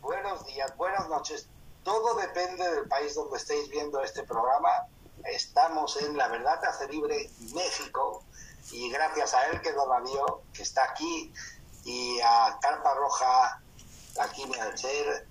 [0.00, 1.48] buenos días, buenas noches.
[1.84, 4.68] Todo depende del país donde estéis viendo este programa.
[5.24, 8.24] Estamos en La Verdad Hace Libre, México,
[8.72, 11.32] y gracias a él que Donadío, que está aquí,
[11.84, 13.62] y a Carpa Roja,
[14.16, 15.28] la Quimia del Ser,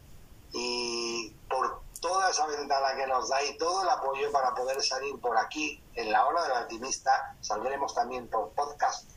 [0.53, 5.19] y por toda esa ventana que nos da y todo el apoyo para poder salir
[5.19, 9.09] por aquí en la hora del alquimista, saldremos también por podcast,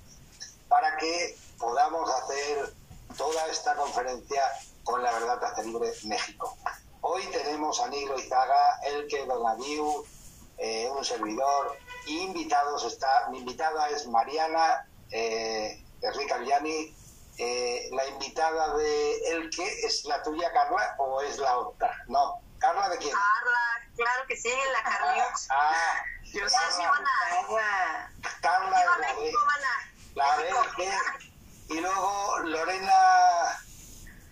[0.69, 2.75] para que podamos hacer
[3.17, 4.43] toda esta conferencia
[4.85, 6.57] con la verdad hace libre México.
[7.01, 10.05] Hoy tenemos a Nilo Izaga, el que Donadiu,
[10.59, 16.97] eh, un servidor, invitados está, mi invitada es Mariana eh, Enrique Villani,
[17.39, 22.41] eh, la invitada de el que es la tuya Carla o es la otra, no,
[22.59, 23.13] Carla de quién?
[23.13, 25.49] Carla, claro que sí, la Carliux.
[25.51, 28.13] Ah, yo soy Carla.
[28.41, 29.93] Carla Viva de la México, mana.
[30.15, 33.63] La de y luego Lorena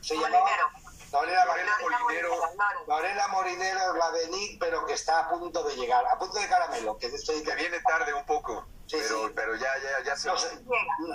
[0.02, 0.70] se llamaba Molinero.
[1.12, 2.30] Lorena, Lorena Molinero.
[2.36, 2.86] Molinero.
[2.86, 6.38] Lorena Molinero es la de Nick, pero que está a punto de llegar, a punto
[6.38, 9.32] de caramelo, que estoy Que viene tarde un poco, Sí, pero, sí.
[9.34, 10.48] pero ya, ya, ya se no se,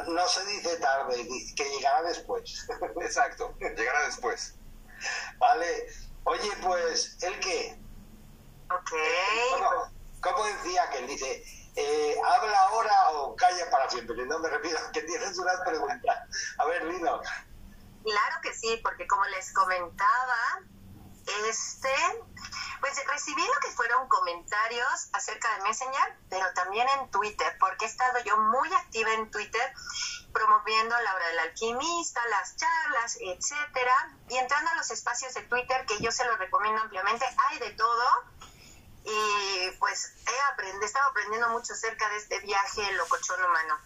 [0.08, 2.68] no- se dice tarde, que llegará después.
[3.02, 4.56] Exacto, llegará después.
[5.38, 5.88] vale.
[6.26, 7.78] Oye, pues, ¿el qué?
[8.72, 8.92] Ok.
[9.52, 9.92] ¿Cómo,
[10.22, 11.44] cómo decía que él dice,
[11.76, 14.16] eh, habla ahora o calla para siempre?
[14.26, 16.18] No me refiero, que tienes unas preguntas.
[16.58, 17.22] A ver, Lino.
[18.06, 20.62] Claro que sí, porque como les comentaba,
[21.50, 21.90] este,
[22.80, 27.88] pues recibí lo que fueron comentarios acerca de Messenger, pero también en Twitter, porque he
[27.88, 29.74] estado yo muy activa en Twitter
[30.32, 35.84] promoviendo la hora del alquimista, las charlas, etcétera, y entrando a los espacios de Twitter
[35.88, 38.06] que yo se los recomiendo ampliamente, hay de todo.
[39.04, 43.80] Y pues he aprendido, he estado aprendiendo mucho acerca de este viaje locochón humano.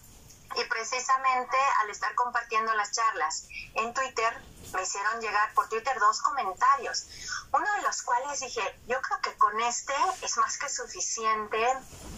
[0.55, 4.41] Y precisamente al estar compartiendo las charlas en Twitter,
[4.73, 7.05] me hicieron llegar por Twitter dos comentarios.
[7.51, 11.67] Uno de los cuales dije, yo creo que con este es más que suficiente,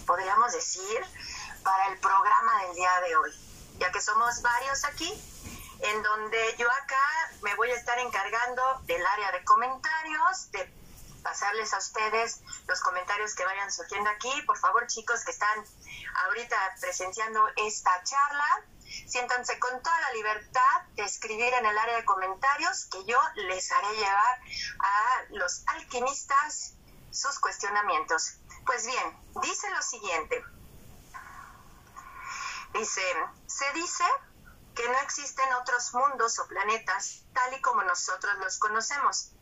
[0.06, 1.06] podríamos decir,
[1.64, 3.32] para el programa del día de hoy.
[3.80, 5.12] Ya que somos varios aquí,
[5.80, 10.82] en donde yo acá me voy a estar encargando del área de comentarios, de
[11.24, 14.42] pasarles a ustedes los comentarios que vayan surgiendo aquí.
[14.44, 15.66] Por favor, chicos que están
[16.26, 18.64] ahorita presenciando esta charla,
[19.08, 23.72] siéntanse con toda la libertad de escribir en el área de comentarios que yo les
[23.72, 24.40] haré llevar
[24.80, 26.74] a los alquimistas
[27.12, 28.38] sus cuestionamientos.
[28.66, 30.44] Pues bien, dice lo siguiente.
[32.74, 33.02] Dice,
[33.48, 34.06] se dice
[34.76, 39.34] que no existen otros mundos o planetas tal y como nosotros los conocemos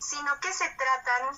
[0.00, 1.36] sino que se tratan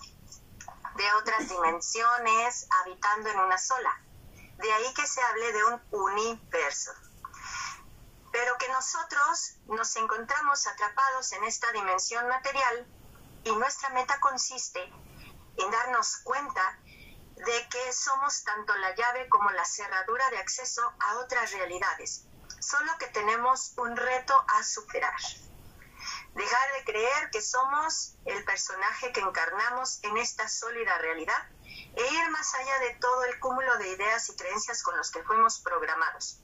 [0.96, 4.00] de otras dimensiones habitando en una sola.
[4.58, 6.92] De ahí que se hable de un universo.
[8.30, 12.86] Pero que nosotros nos encontramos atrapados en esta dimensión material
[13.44, 14.82] y nuestra meta consiste
[15.56, 16.78] en darnos cuenta
[17.36, 22.24] de que somos tanto la llave como la cerradura de acceso a otras realidades,
[22.60, 25.20] solo que tenemos un reto a superar
[26.34, 31.48] dejar de creer que somos el personaje que encarnamos en esta sólida realidad
[31.94, 35.22] e ir más allá de todo el cúmulo de ideas y creencias con los que
[35.24, 36.40] fuimos programados.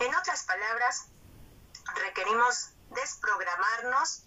[0.00, 1.06] En otras palabras,
[1.94, 4.24] requerimos desprogramarnos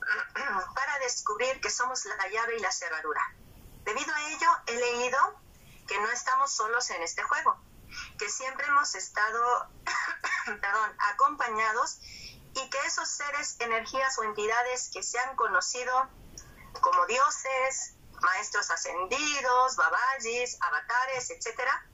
[0.74, 3.22] para descubrir que somos la llave y la cerradura.
[3.84, 5.18] Debido a ello, he leído
[5.86, 7.58] que no estamos solos en este juego,
[8.18, 9.68] que siempre hemos estado
[10.60, 11.98] perdón, acompañados
[12.54, 16.08] y que esos seres, energías o entidades que se han conocido
[16.80, 21.86] como dioses, maestros ascendidos, babajis, avatares, etcétera,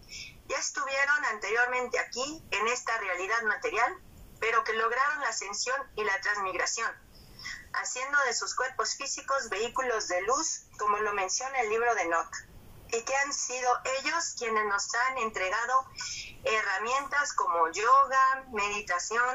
[0.49, 3.97] ya estuvieron anteriormente aquí en esta realidad material,
[4.41, 6.91] pero que lograron la ascensión y la transmigración,
[7.75, 12.35] haciendo de sus cuerpos físicos vehículos de luz, como lo menciona el libro de Enoch,
[12.93, 15.87] y que han sido ellos quienes nos han entregado
[16.45, 19.35] herramientas como yoga, meditación,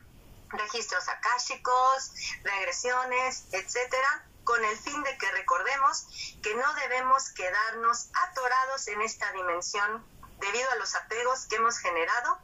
[0.48, 6.06] registros akáshicos, regresiones, etcétera, con el fin de que recordemos
[6.42, 10.02] que no debemos quedarnos atorados en esta dimensión
[10.40, 12.38] debido a los apegos que hemos generado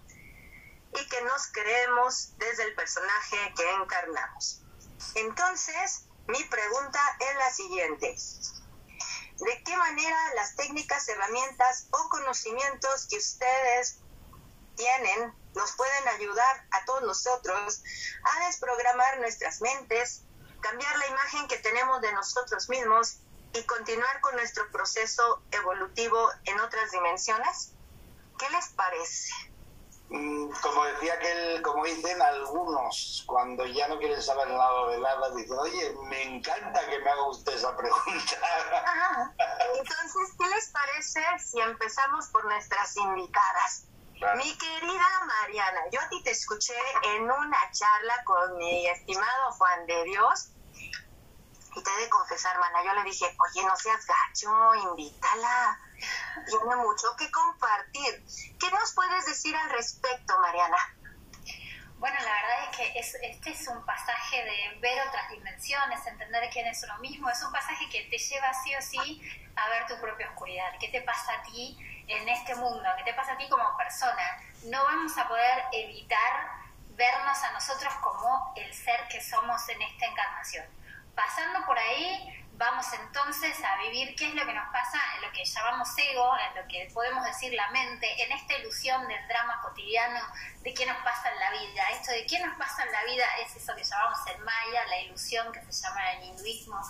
[1.00, 4.60] y que nos creemos desde el personaje que encarnamos.
[5.14, 8.16] Entonces, mi pregunta es la siguiente.
[9.38, 14.00] ¿De qué manera las técnicas, herramientas o conocimientos que ustedes
[14.76, 17.82] tienen nos pueden ayudar a todos nosotros
[18.24, 20.24] a desprogramar nuestras mentes,
[20.64, 23.18] cambiar la imagen que tenemos de nosotros mismos
[23.52, 27.72] y continuar con nuestro proceso evolutivo en otras dimensiones?
[28.38, 29.30] ¿Qué les parece?
[30.08, 35.34] Mm, como decía que como dicen algunos, cuando ya no quieren saber nada de nada,
[35.34, 38.36] dicen, oye, me encanta que me haga usted esa pregunta.
[39.78, 43.84] Entonces, ¿qué les parece si empezamos por nuestras invitadas?
[44.36, 49.86] Mi querida Mariana, yo a ti te escuché en una charla con mi estimado Juan
[49.86, 50.53] de Dios
[51.74, 55.78] y te he de confesar, mana, yo le dije, oye, no seas gacho, invítala.
[56.46, 58.24] Tiene mucho que compartir.
[58.60, 60.76] ¿Qué nos puedes decir al respecto, Mariana?
[61.98, 66.66] Bueno, la verdad es que este es un pasaje de ver otras dimensiones, entender quién
[66.66, 67.30] es uno mismo.
[67.30, 69.22] Es un pasaje que te lleva sí o sí
[69.56, 70.72] a ver tu propia oscuridad.
[70.78, 72.88] ¿Qué te pasa a ti en este mundo?
[72.98, 74.38] ¿Qué te pasa a ti como persona?
[74.64, 76.50] No vamos a poder evitar
[76.90, 80.83] vernos a nosotros como el ser que somos en esta encarnación
[81.14, 85.32] pasando por ahí, vamos entonces a vivir qué es lo que nos pasa en lo
[85.32, 89.60] que llamamos ego, en lo que podemos decir la mente, en esta ilusión del drama
[89.62, 90.20] cotidiano
[90.60, 91.82] de qué nos pasa en la vida.
[91.92, 95.00] Esto de qué nos pasa en la vida es eso que llamamos el maya, la
[95.00, 96.80] ilusión que se llama el hinduismo,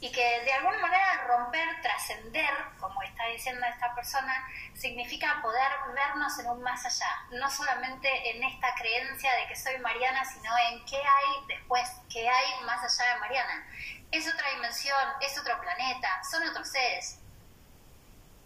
[0.00, 6.38] y que de alguna manera romper, trascender, como está diciendo esta persona, significa poder vernos
[6.38, 10.84] en un más allá, no solamente en esta creencia de que soy Mariana, sino en
[10.86, 13.66] qué hay después, qué hay más allá de Mariana.
[14.10, 17.18] Es otra dimensión, es otro planeta, son otros seres.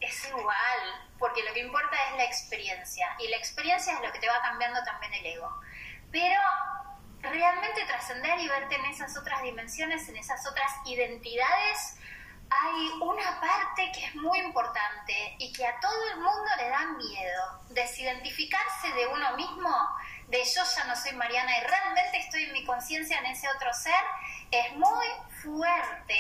[0.00, 4.18] Es igual, porque lo que importa es la experiencia, y la experiencia es lo que
[4.18, 5.50] te va cambiando también el ego.
[6.12, 6.40] Pero
[7.22, 11.96] realmente trascender y verte en esas otras dimensiones, en esas otras identidades,
[12.50, 16.86] hay una parte que es muy importante y que a todo el mundo le da
[16.92, 19.70] miedo, desidentificarse de uno mismo,
[20.28, 23.72] de yo ya no soy Mariana y realmente estoy en mi conciencia en ese otro
[23.72, 24.04] ser,
[24.50, 25.06] es muy
[25.44, 26.18] fuerte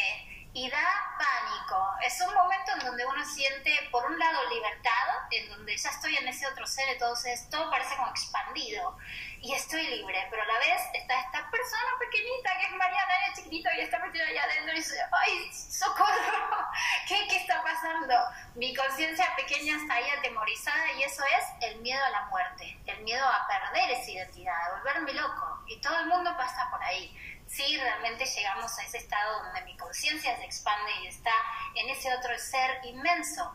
[0.52, 1.96] y da pánico.
[2.02, 6.16] Es un momento en donde uno siente, por un lado, libertad, en donde ya estoy
[6.16, 8.96] en ese otro ser, entonces todo parece como expandido
[9.44, 13.36] y estoy libre, pero a la vez está esta persona pequeñita que es Mariana, es
[13.36, 16.70] chiquitito y está metida allá adentro y dice, ¡ay, socorro!
[17.08, 18.14] ¿Qué, ¿Qué está pasando?
[18.54, 23.02] Mi conciencia pequeña está ahí atemorizada y eso es el miedo a la muerte, el
[23.02, 25.62] miedo a perder esa identidad, a volverme loco.
[25.66, 27.14] Y todo el mundo pasa por ahí.
[27.54, 31.32] Si realmente llegamos a ese estado donde mi conciencia se expande y está
[31.74, 33.54] en ese otro ser inmenso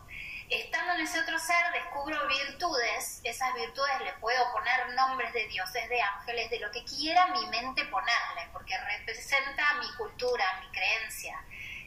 [0.50, 5.88] estando en ese otro ser descubro virtudes, esas virtudes le puedo poner nombres de dioses,
[5.90, 11.40] de ángeles, de lo que quiera mi mente ponerle, porque representa mi cultura, mi creencia.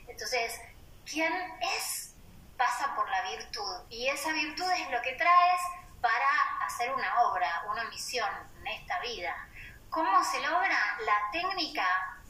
[0.06, 0.61] Entonces,
[1.05, 1.32] ¿quién
[1.76, 2.14] es?
[2.56, 5.62] Pasa por la virtud y esa virtud es lo que traes
[6.00, 6.29] para
[6.64, 8.31] hacer una obra, una misión
[8.61, 9.49] en esta vida.
[9.93, 10.97] ¿Cómo se logra?
[11.05, 11.85] La técnica,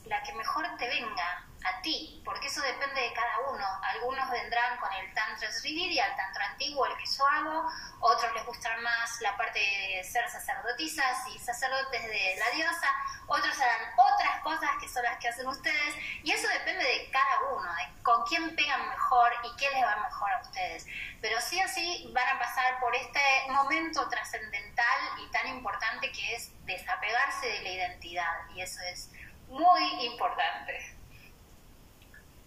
[0.07, 3.67] la que mejor te venga, a ti, porque eso depende de cada uno.
[3.83, 7.67] Algunos vendrán con el Tantra y al Tantra antiguo, el que yo hago,
[8.01, 12.89] otros les gustará más la parte de ser sacerdotisas y sacerdotes de la diosa,
[13.27, 17.41] otros harán otras cosas que son las que hacen ustedes, y eso depende de cada
[17.53, 20.87] uno, de con quién pegan mejor y qué les va mejor a ustedes.
[21.21, 26.35] Pero sí o sí van a pasar por este momento trascendental y tan importante que
[26.35, 29.11] es desapegarse de la identidad, y eso es
[29.49, 30.97] muy importante.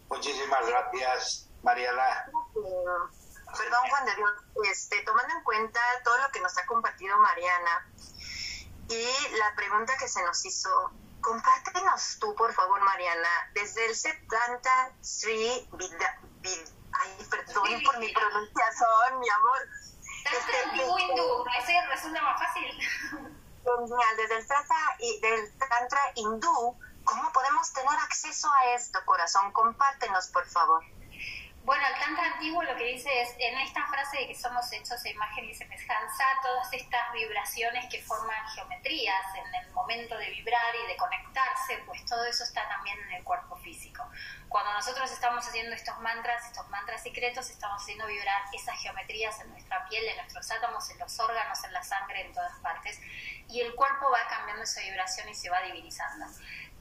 [0.10, 2.32] Muchísimas gracias, Mariana.
[3.58, 4.32] Perdón, Juan de Dios,
[4.70, 7.88] este, tomando en cuenta todo lo que nos ha compartido Mariana
[8.90, 10.92] y la pregunta que se nos hizo,
[11.22, 19.20] compártenos tú, por favor, Mariana, desde el Septanta Sri Vida, ay, perdón por mi pronunciación,
[19.20, 19.58] mi amor.
[20.26, 22.66] Este, hindú, ese resulta más fácil.
[24.18, 29.52] Desde el Tantra, y del tantra hindú, ¿Cómo podemos tener acceso a esto, corazón?
[29.52, 30.84] Compártenos, por favor.
[31.64, 35.02] Bueno, el Tantra antiguo lo que dice es, en esta frase de que somos hechos
[35.02, 40.76] de imagen y semejanza, todas estas vibraciones que forman geometrías en el momento de vibrar
[40.84, 44.04] y de conectarse, pues todo eso está también en el cuerpo físico.
[44.48, 49.50] Cuando nosotros estamos haciendo estos mantras, estos mantras secretos, estamos haciendo vibrar esas geometrías en
[49.50, 53.00] nuestra piel, en nuestros átomos, en los órganos, en la sangre, en todas partes,
[53.50, 56.26] y el cuerpo va cambiando esa vibración y se va divinizando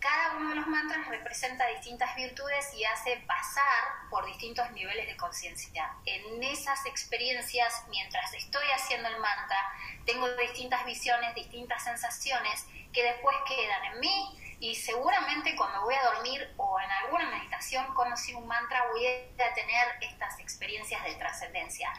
[0.05, 5.17] cada uno de los mantras representa distintas virtudes y hace pasar por distintos niveles de
[5.17, 5.97] conciencia.
[6.05, 9.57] En esas experiencias, mientras estoy haciendo el mantra,
[10.05, 16.03] tengo distintas visiones, distintas sensaciones que después quedan en mí y seguramente cuando voy a
[16.03, 21.91] dormir o en alguna meditación conocí un mantra voy a tener estas experiencias de trascendencia.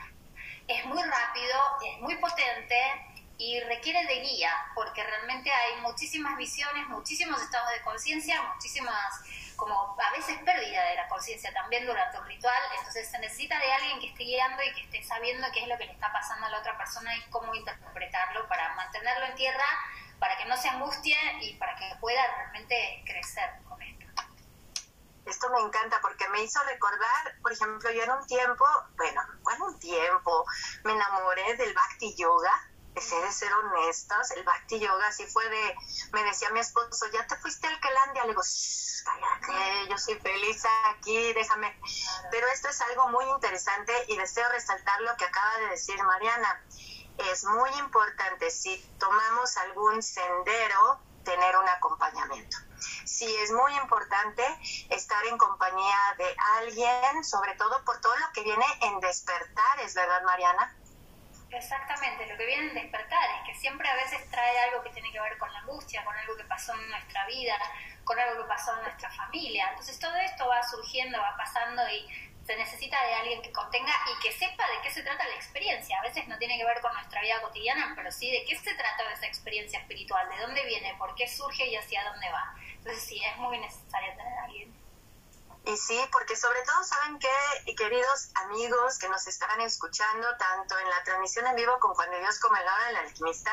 [0.68, 2.78] Es muy rápido, es muy potente
[3.38, 9.22] y requiere de guía, porque realmente hay muchísimas visiones, muchísimos estados de conciencia, muchísimas
[9.56, 13.72] como a veces pérdida de la conciencia también durante un ritual, entonces se necesita de
[13.72, 16.46] alguien que esté guiando y que esté sabiendo qué es lo que le está pasando
[16.46, 19.66] a la otra persona y cómo interpretarlo para mantenerlo en tierra,
[20.20, 24.06] para que no se angustie y para que pueda realmente crecer con esto.
[25.26, 28.66] Esto me encanta porque me hizo recordar, por ejemplo, yo en un tiempo,
[28.98, 30.46] bueno, bueno, un tiempo,
[30.84, 32.52] me enamoré del Bhakti Yoga
[32.96, 35.76] empecé de ser honestos, el Bhakti Yoga así fue de,
[36.14, 38.42] me decía mi esposo, ya te fuiste al Kelandia, le digo,
[39.04, 41.78] cállate, yo soy feliz aquí, déjame.
[42.32, 46.64] Pero esto es algo muy interesante y deseo resaltar lo que acaba de decir Mariana.
[47.18, 52.58] Es muy importante si tomamos algún sendero, tener un acompañamiento.
[53.04, 54.44] Sí, es muy importante
[54.90, 59.96] estar en compañía de alguien, sobre todo por todo lo que viene en despertar, ¿es
[59.96, 60.78] verdad, Mariana?
[61.56, 65.10] Exactamente, lo que viene en despertar es que siempre a veces trae algo que tiene
[65.10, 67.56] que ver con la angustia, con algo que pasó en nuestra vida,
[68.04, 69.70] con algo que pasó en nuestra familia.
[69.70, 72.06] Entonces todo esto va surgiendo, va pasando y
[72.44, 75.98] se necesita de alguien que contenga y que sepa de qué se trata la experiencia.
[75.98, 78.74] A veces no tiene que ver con nuestra vida cotidiana, pero sí de qué se
[78.76, 82.54] trata esa experiencia espiritual, de dónde viene, por qué surge y hacia dónde va.
[82.76, 84.85] Entonces sí, es muy necesario tener a alguien.
[85.66, 90.90] Y sí, porque sobre todo saben que, queridos amigos que nos estarán escuchando, tanto en
[90.92, 93.52] la transmisión en vivo como cuando Dios come la del alquimista,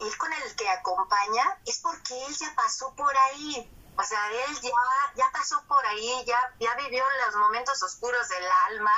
[0.00, 3.70] ir con el que acompaña es porque él ya pasó por ahí.
[3.98, 4.70] O sea, él ya,
[5.16, 8.94] ya pasó por ahí, ya, ya vivió los momentos oscuros del alma,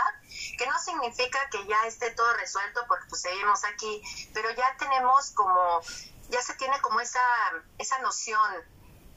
[0.56, 4.00] que no significa que ya esté todo resuelto porque pues seguimos aquí,
[4.32, 5.80] pero ya tenemos como,
[6.28, 7.20] ya se tiene como esa,
[7.78, 8.52] esa noción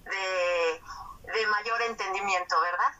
[0.06, 0.82] de
[1.34, 2.91] de mayor entendimiento, ¿verdad?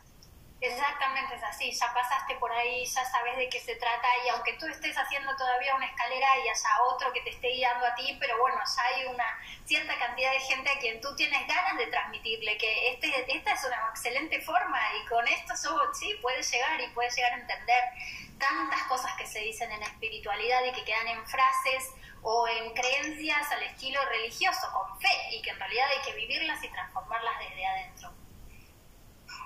[0.60, 4.54] Exactamente es así, ya pasaste por ahí, ya sabes de qué se trata y aunque
[4.54, 8.18] tú estés haciendo todavía una escalera y haya otro que te esté guiando a ti,
[8.20, 11.86] pero bueno, ya hay una cierta cantidad de gente a quien tú tienes ganas de
[11.88, 15.54] transmitirle que este, esta es una excelente forma y con esto
[15.94, 17.84] sí puedes llegar y puedes llegar a entender
[18.40, 21.92] tantas cosas que se dicen en espiritualidad y que quedan en frases
[22.30, 26.62] o en creencias al estilo religioso, con fe, y que en realidad hay que vivirlas
[26.62, 28.14] y transformarlas desde adentro.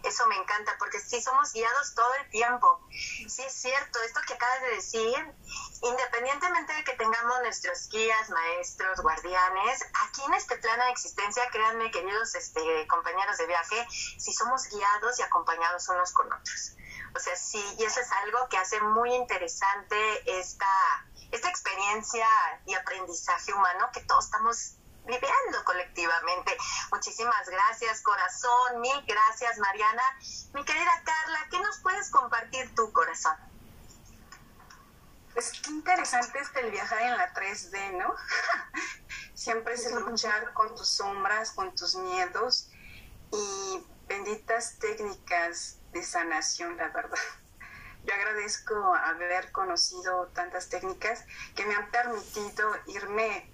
[0.04, 2.82] Eso me encanta, porque sí somos guiados todo el tiempo.
[2.90, 5.36] Sí es cierto, esto que acabas de decir,
[5.84, 11.92] independientemente de que tengamos nuestros guías, maestros, guardianes, aquí en este plano de existencia, créanme,
[11.92, 16.76] queridos este, compañeros de viaje, sí somos guiados y acompañados unos con otros.
[17.16, 20.66] O sea, sí, y eso es algo que hace muy interesante esta,
[21.32, 22.28] esta experiencia
[22.66, 26.56] y aprendizaje humano que todos estamos viviendo colectivamente.
[26.92, 28.82] Muchísimas gracias, corazón.
[28.82, 30.04] Mil gracias, Mariana.
[30.54, 33.36] Mi querida Carla, ¿qué nos puedes compartir tu corazón?
[35.34, 38.14] Pues qué interesante es el viajar en la 3D, ¿no?
[39.34, 42.70] Siempre es luchar con tus sombras, con tus miedos
[43.32, 47.18] y benditas técnicas de sanación, la verdad.
[48.06, 51.24] Yo agradezco haber conocido tantas técnicas
[51.56, 53.52] que me han permitido irme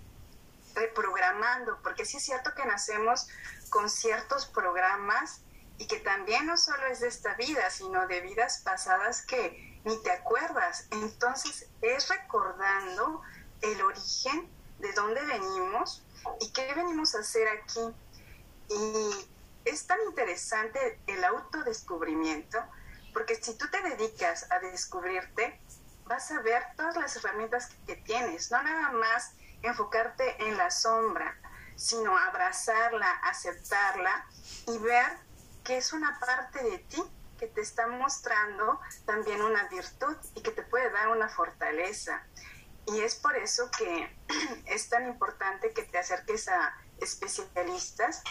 [0.73, 3.27] reprogramando, porque sí es cierto que nacemos
[3.69, 5.41] con ciertos programas
[5.77, 10.01] y que también no solo es de esta vida, sino de vidas pasadas que ni
[10.03, 10.87] te acuerdas.
[10.91, 13.21] Entonces es recordando
[13.61, 14.49] el origen
[14.79, 16.03] de dónde venimos
[16.41, 17.79] y qué venimos a hacer aquí.
[18.69, 19.29] Y
[19.65, 22.59] es tan interesante el autodescubrimiento,
[23.17, 25.59] porque si tú te dedicas a descubrirte,
[26.05, 29.31] vas a ver todas las herramientas que tienes, no nada más
[29.63, 31.35] enfocarte en la sombra,
[31.75, 34.27] sino abrazarla, aceptarla
[34.67, 35.17] y ver
[35.63, 37.01] que es una parte de ti
[37.39, 42.23] que te está mostrando también una virtud y que te puede dar una fortaleza.
[42.85, 44.15] Y es por eso que
[44.67, 48.21] es tan importante que te acerques a especialistas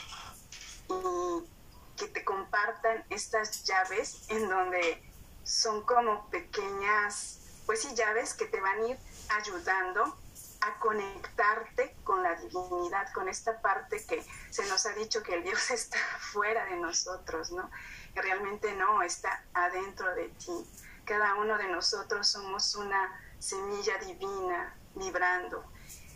[0.89, 1.56] y
[1.97, 5.03] que te compartan estas llaves en donde
[5.45, 8.99] son como pequeñas, pues sí, llaves que te van a ir
[9.31, 10.17] ayudando
[10.61, 15.45] a conectarte con la divinidad, con esta parte que se nos ha dicho que el
[15.45, 17.71] Dios está fuera de nosotros, ¿no?
[18.15, 20.67] Que realmente no, está adentro de ti.
[21.05, 25.65] Cada uno de nosotros somos una semilla divina vibrando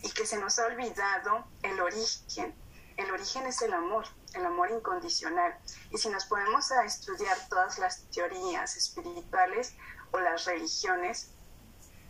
[0.03, 2.55] y que se nos ha olvidado el origen.
[2.97, 5.59] El origen es el amor, el amor incondicional.
[5.91, 9.75] Y si nos ponemos a estudiar todas las teorías espirituales
[10.13, 11.31] o las religiones,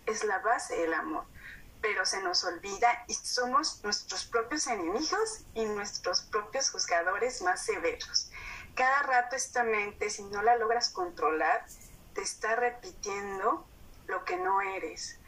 [0.06, 1.24] es la base del amor
[1.80, 8.30] pero se nos olvida y somos nuestros propios enemigos y nuestros propios juzgadores más severos.
[8.74, 11.64] Cada rato esta mente, si no la logras controlar,
[12.14, 13.66] te está repitiendo
[14.06, 15.18] lo que no eres,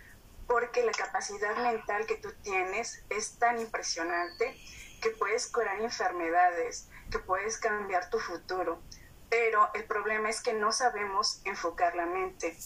[0.47, 4.57] porque la capacidad mental que tú tienes es tan impresionante
[5.03, 8.81] que puedes curar enfermedades, que puedes cambiar tu futuro,
[9.29, 12.57] pero el problema es que no sabemos enfocar la mente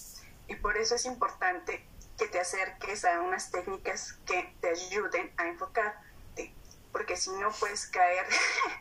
[0.46, 1.88] y por eso es importante
[2.18, 6.54] que te acerques a unas técnicas que te ayuden a enfocarte,
[6.92, 8.26] porque si no puedes caer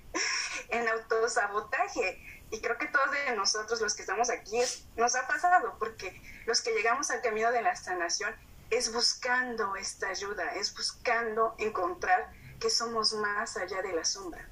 [0.69, 2.21] en autosabotaje.
[2.51, 4.61] Y creo que todos de nosotros los que estamos aquí
[4.95, 8.35] nos ha pasado, porque los que llegamos al camino de la sanación
[8.69, 14.47] es buscando esta ayuda, es buscando encontrar que somos más allá de la sombra.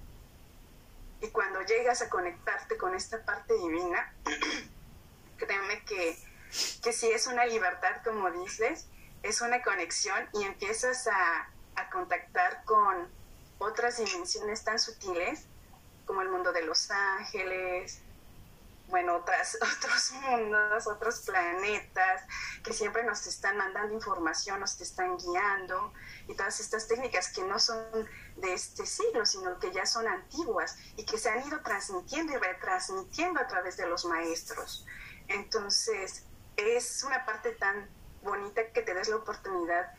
[1.21, 4.13] Y cuando llegas a conectarte con esta parte divina,
[5.37, 6.17] créeme que,
[6.81, 8.87] que si es una libertad, como dices,
[9.23, 13.07] es una conexión y empiezas a, a contactar con
[13.57, 15.45] otras dimensiones tan sutiles
[16.05, 18.01] como el mundo de los ángeles,
[18.87, 22.23] bueno, otras, otros mundos, otros planetas
[22.63, 25.93] que siempre nos están mandando información, nos están guiando
[26.27, 27.83] y todas estas técnicas que no son
[28.37, 32.37] de este siglo, sino que ya son antiguas y que se han ido transmitiendo y
[32.37, 34.85] retransmitiendo a través de los maestros.
[35.27, 36.25] Entonces,
[36.57, 37.89] es una parte tan
[38.21, 39.91] bonita que te des la oportunidad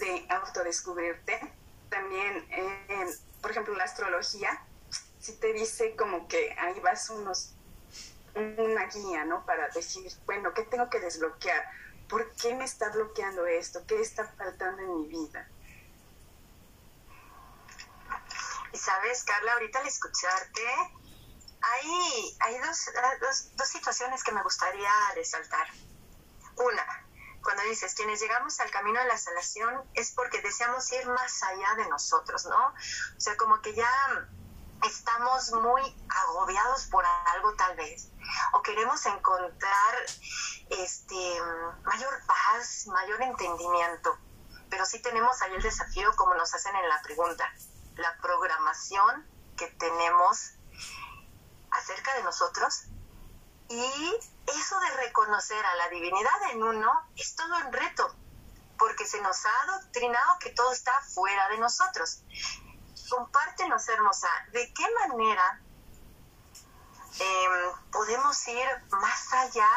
[0.00, 1.52] de autodescubrirte.
[1.88, 2.46] También,
[3.40, 4.62] por ejemplo, la astrología,
[5.18, 7.54] si te dice como que ahí vas unos
[8.38, 9.44] una guía, ¿no?
[9.44, 11.64] Para decir, bueno, ¿qué tengo que desbloquear?
[12.08, 13.84] ¿Por qué me está bloqueando esto?
[13.86, 15.48] ¿Qué está faltando en mi vida?
[18.72, 20.62] Y sabes, Carla, ahorita al escucharte,
[21.60, 22.90] hay, hay dos,
[23.20, 25.66] dos, dos situaciones que me gustaría resaltar.
[26.56, 27.06] Una,
[27.42, 31.74] cuando dices, quienes llegamos al camino de la sanación es porque deseamos ir más allá
[31.76, 32.66] de nosotros, ¿no?
[32.68, 33.88] O sea, como que ya
[34.86, 37.04] estamos muy agobiados por
[37.34, 38.08] algo tal vez
[38.52, 39.94] o queremos encontrar
[40.70, 41.40] este
[41.84, 44.16] mayor paz, mayor entendimiento.
[44.70, 47.50] Pero sí tenemos ahí el desafío como nos hacen en la pregunta,
[47.96, 50.52] la programación que tenemos
[51.70, 52.84] acerca de nosotros
[53.68, 58.14] y eso de reconocer a la divinidad en uno es todo un reto,
[58.78, 62.22] porque se nos ha adoctrinado que todo está fuera de nosotros
[63.08, 65.60] compártenos, hermosa, ¿de qué manera
[67.18, 69.68] em, podemos ir más allá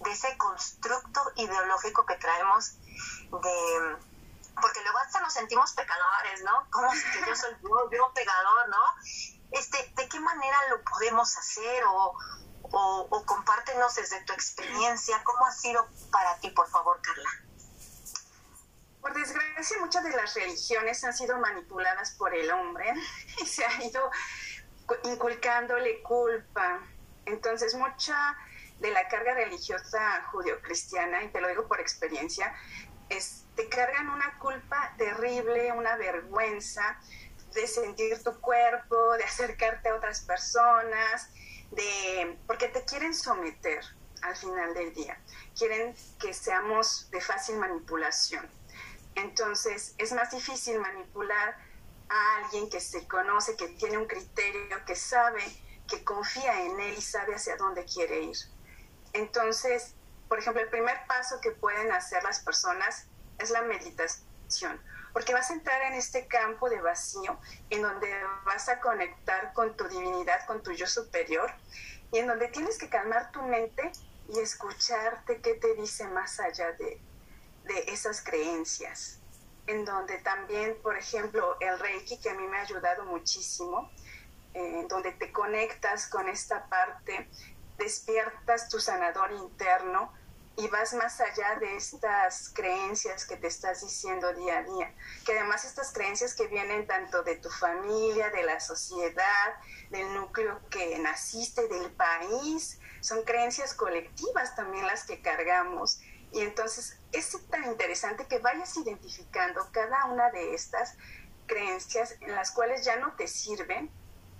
[0.00, 2.76] de ese constructo ideológico que traemos
[3.30, 3.96] de
[4.60, 6.68] porque luego hasta nos sentimos pecadores, ¿no?
[6.70, 8.82] Como que yo soy yo, yo pegador, ¿no?
[9.50, 12.16] Este, ¿de qué manera lo podemos hacer o,
[12.62, 17.30] o, o compártenos desde tu experiencia cómo ha sido para ti, por favor, Carla?
[19.04, 22.90] Por desgracia, muchas de las religiones han sido manipuladas por el hombre
[23.42, 24.10] y se ha ido
[25.04, 26.80] inculcándole culpa.
[27.26, 28.34] Entonces, mucha
[28.80, 32.54] de la carga religiosa judio-cristiana, y te lo digo por experiencia,
[33.10, 36.98] es, te cargan una culpa terrible, una vergüenza
[37.52, 41.28] de sentir tu cuerpo, de acercarte a otras personas,
[41.72, 43.84] de porque te quieren someter
[44.22, 45.20] al final del día.
[45.58, 48.48] Quieren que seamos de fácil manipulación.
[49.16, 51.56] Entonces es más difícil manipular
[52.08, 55.42] a alguien que se conoce, que tiene un criterio, que sabe,
[55.88, 58.36] que confía en él y sabe hacia dónde quiere ir.
[59.12, 59.94] Entonces,
[60.28, 63.06] por ejemplo, el primer paso que pueden hacer las personas
[63.38, 64.80] es la meditación,
[65.12, 67.38] porque vas a entrar en este campo de vacío
[67.70, 68.08] en donde
[68.44, 71.52] vas a conectar con tu divinidad, con tu yo superior,
[72.12, 73.92] y en donde tienes que calmar tu mente
[74.28, 77.00] y escucharte qué te dice más allá de,
[77.64, 79.18] de esas creencias,
[79.66, 83.90] en donde también, por ejemplo, el Reiki, que a mí me ha ayudado muchísimo,
[84.52, 87.28] eh, donde te conectas con esta parte,
[87.78, 90.12] despiertas tu sanador interno
[90.56, 94.94] y vas más allá de estas creencias que te estás diciendo día a día,
[95.26, 99.54] que además estas creencias que vienen tanto de tu familia, de la sociedad,
[99.90, 106.00] del núcleo que naciste, del país, son creencias colectivas también las que cargamos.
[106.32, 110.96] Y entonces es tan interesante que vayas identificando cada una de estas
[111.46, 113.90] creencias en las cuales ya no te sirven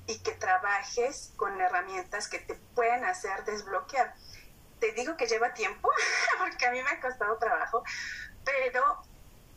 [0.06, 4.14] y que trabajes con herramientas que te pueden hacer desbloquear.
[4.80, 5.88] Te digo que lleva tiempo,
[6.38, 7.82] porque a mí me ha costado trabajo,
[8.44, 9.02] pero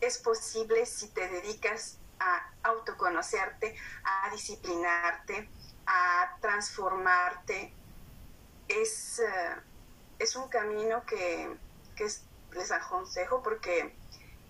[0.00, 5.50] es posible si te dedicas a autoconocerte, a disciplinarte,
[5.86, 7.74] a transformarte.
[8.68, 9.56] Es, eh,
[10.18, 11.56] es un camino que,
[11.96, 13.96] que es les aconsejo porque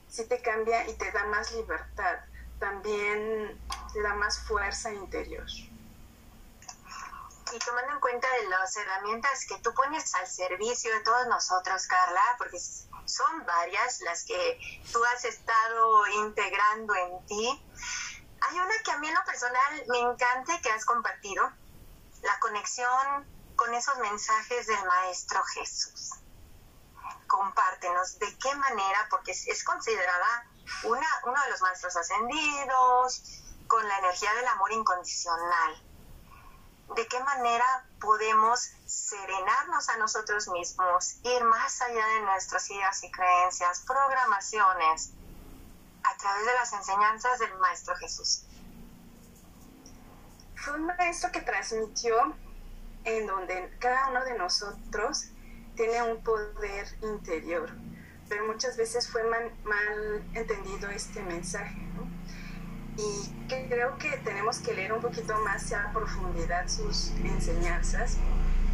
[0.08, 2.18] si te cambia y te da más libertad,
[2.58, 3.60] también
[3.92, 5.46] te da más fuerza interior.
[7.50, 11.86] Y tomando en cuenta de las herramientas que tú pones al servicio de todos nosotros,
[11.86, 17.64] Carla, porque son varias las que tú has estado integrando en ti,
[18.40, 21.50] hay una que a mí en lo personal me encanta que has compartido,
[22.22, 26.12] la conexión con esos mensajes del Maestro Jesús.
[27.28, 30.50] Compártenos de qué manera, porque es considerada
[30.82, 33.22] una, uno de los maestros ascendidos,
[33.68, 35.84] con la energía del amor incondicional.
[36.96, 43.10] ¿De qué manera podemos serenarnos a nosotros mismos, ir más allá de nuestras ideas y
[43.10, 45.10] creencias, programaciones,
[46.02, 48.44] a través de las enseñanzas del Maestro Jesús?
[50.56, 52.34] Fue un maestro que transmitió
[53.04, 55.26] en donde cada uno de nosotros
[55.78, 57.70] tiene un poder interior,
[58.28, 61.78] pero muchas veces fue mal, entendido este mensaje.
[62.96, 68.16] Y creo que tenemos que leer un poquito más a profundidad sus enseñanzas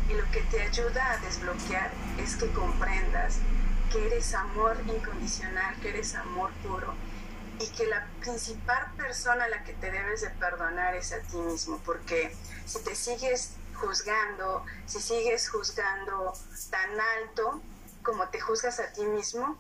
[0.09, 3.37] y lo que te ayuda a desbloquear es que comprendas
[3.93, 6.95] que eres amor incondicional, que eres amor puro
[7.61, 11.37] y que la principal persona a la que te debes de perdonar es a ti
[11.37, 16.33] mismo, porque si te sigues juzgando, si sigues juzgando
[16.71, 17.63] tan alto
[18.03, 19.59] como te juzgas a ti mismo,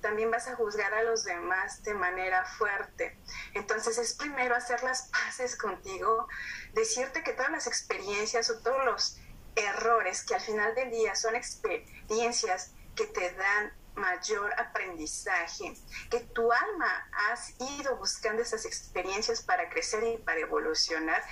[0.00, 3.18] también vas a juzgar a los demás de manera fuerte.
[3.54, 6.28] Entonces es primero hacer las paces contigo,
[6.74, 9.18] decirte que todas las experiencias o todos los
[9.56, 15.74] errores que al final del día son experiencias que te dan mayor aprendizaje,
[16.10, 21.22] que tu alma has ido buscando esas experiencias para crecer y para evolucionar,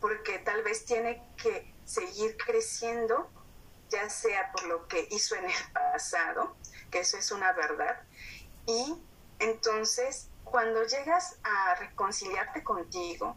[0.00, 3.30] porque tal vez tiene que seguir creciendo,
[3.90, 6.56] ya sea por lo que hizo en el pasado,
[6.90, 8.00] que eso es una verdad,
[8.66, 8.96] y
[9.38, 13.36] entonces cuando llegas a reconciliarte contigo,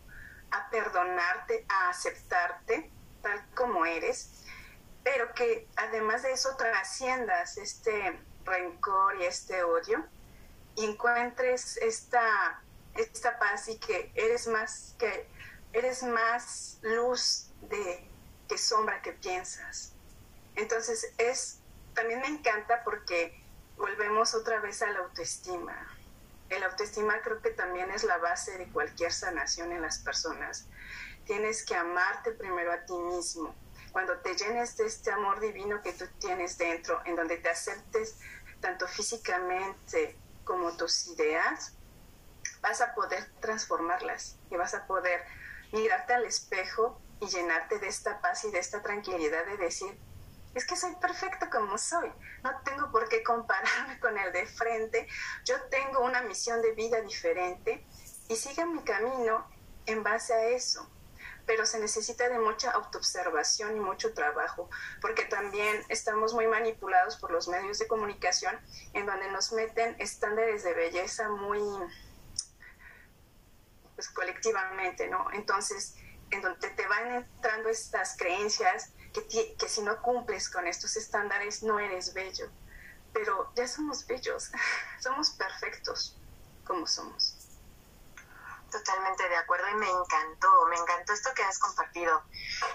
[0.51, 4.43] a perdonarte, a aceptarte tal como eres,
[5.03, 10.05] pero que además de eso trasciendas este rencor y este odio
[10.75, 12.61] y encuentres esta,
[12.93, 15.27] esta paz y que eres más que
[15.73, 18.06] eres más luz de
[18.47, 19.93] que sombra que piensas.
[20.55, 21.59] Entonces es
[21.97, 23.43] también me encanta porque
[23.75, 25.75] volvemos otra vez a la autoestima.
[26.49, 30.67] El autoestima creo que también es la base de cualquier sanación en las personas.
[31.25, 33.55] Tienes que amarte primero a ti mismo.
[33.91, 38.19] Cuando te llenes de este amor divino que tú tienes dentro, en donde te aceptes
[38.61, 41.73] tanto físicamente como tus ideas,
[42.61, 45.25] vas a poder transformarlas y vas a poder
[45.71, 49.97] mirarte al espejo y llenarte de esta paz y de esta tranquilidad de decir,
[50.53, 52.11] es que soy perfecto como soy,
[52.43, 55.07] no tengo por qué compararme con el de frente,
[55.45, 57.85] yo tengo una misión de vida diferente
[58.27, 59.47] y siga mi camino
[59.85, 60.89] en base a eso.
[61.45, 67.31] Pero se necesita de mucha autoobservación y mucho trabajo, porque también estamos muy manipulados por
[67.31, 68.59] los medios de comunicación
[68.93, 71.61] en donde nos meten estándares de belleza muy
[73.95, 75.31] pues colectivamente, ¿no?
[75.31, 75.95] Entonces,
[76.31, 81.79] en donde te van entrando estas creencias que, si no cumples con estos estándares no
[81.79, 82.49] eres bello.
[83.13, 84.51] Pero ya somos bellos,
[84.99, 86.17] somos perfectos
[86.65, 87.36] como somos.
[88.71, 92.21] Totalmente de acuerdo y me encantó, me encantó esto que has compartido.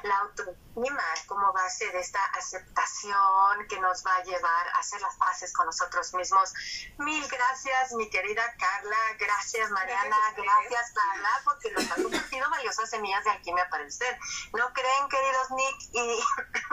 [0.03, 5.15] La autoestima como base de esta aceptación que nos va a llevar a hacer las
[5.17, 6.55] paces con nosotros mismos.
[6.99, 8.97] Mil gracias, mi querida Carla.
[9.19, 10.17] Gracias, Mariana.
[10.35, 14.17] Gracias, Carla, porque nos han compartido valiosas semillas de alquimia para usted.
[14.55, 16.25] ¿No creen, queridos Nick y,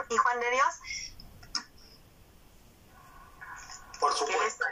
[0.14, 0.74] y Juan de Dios?
[4.00, 4.64] Por supuesto.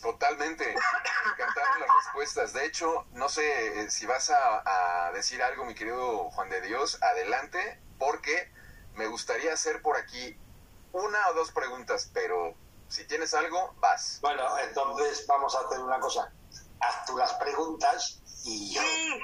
[0.00, 0.66] Totalmente.
[0.66, 2.52] Me encantaron las respuestas.
[2.52, 7.02] De hecho, no sé eh, si vas a, decir algo, mi querido Juan de Dios,
[7.02, 8.52] adelante, porque
[8.94, 10.38] me gustaría hacer por aquí
[10.92, 12.54] una o dos preguntas, pero
[12.88, 14.18] si tienes algo, vas.
[14.22, 16.32] Bueno, entonces vamos a hacer una cosa.
[16.80, 18.80] Haz tú las preguntas y yo...
[18.80, 19.20] Sí,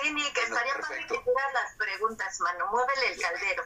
[0.00, 2.66] sí Nick, estaría padre que hicieras las preguntas, mano.
[2.70, 3.64] Muévele el caldero.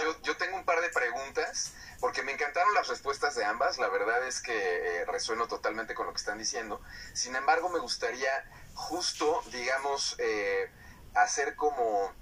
[0.00, 3.88] Yo, yo tengo un par de preguntas porque me encantaron las respuestas de ambas, la
[3.88, 6.80] verdad es que eh, resueno totalmente con lo que están diciendo.
[7.14, 8.30] Sin embargo, me gustaría
[8.74, 10.70] justo, digamos, eh,
[11.14, 12.12] hacer como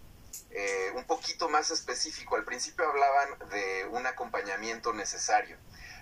[0.51, 2.37] eh, un poquito más específico.
[2.37, 5.59] Al principio hablaban de un acompañamiento necesario,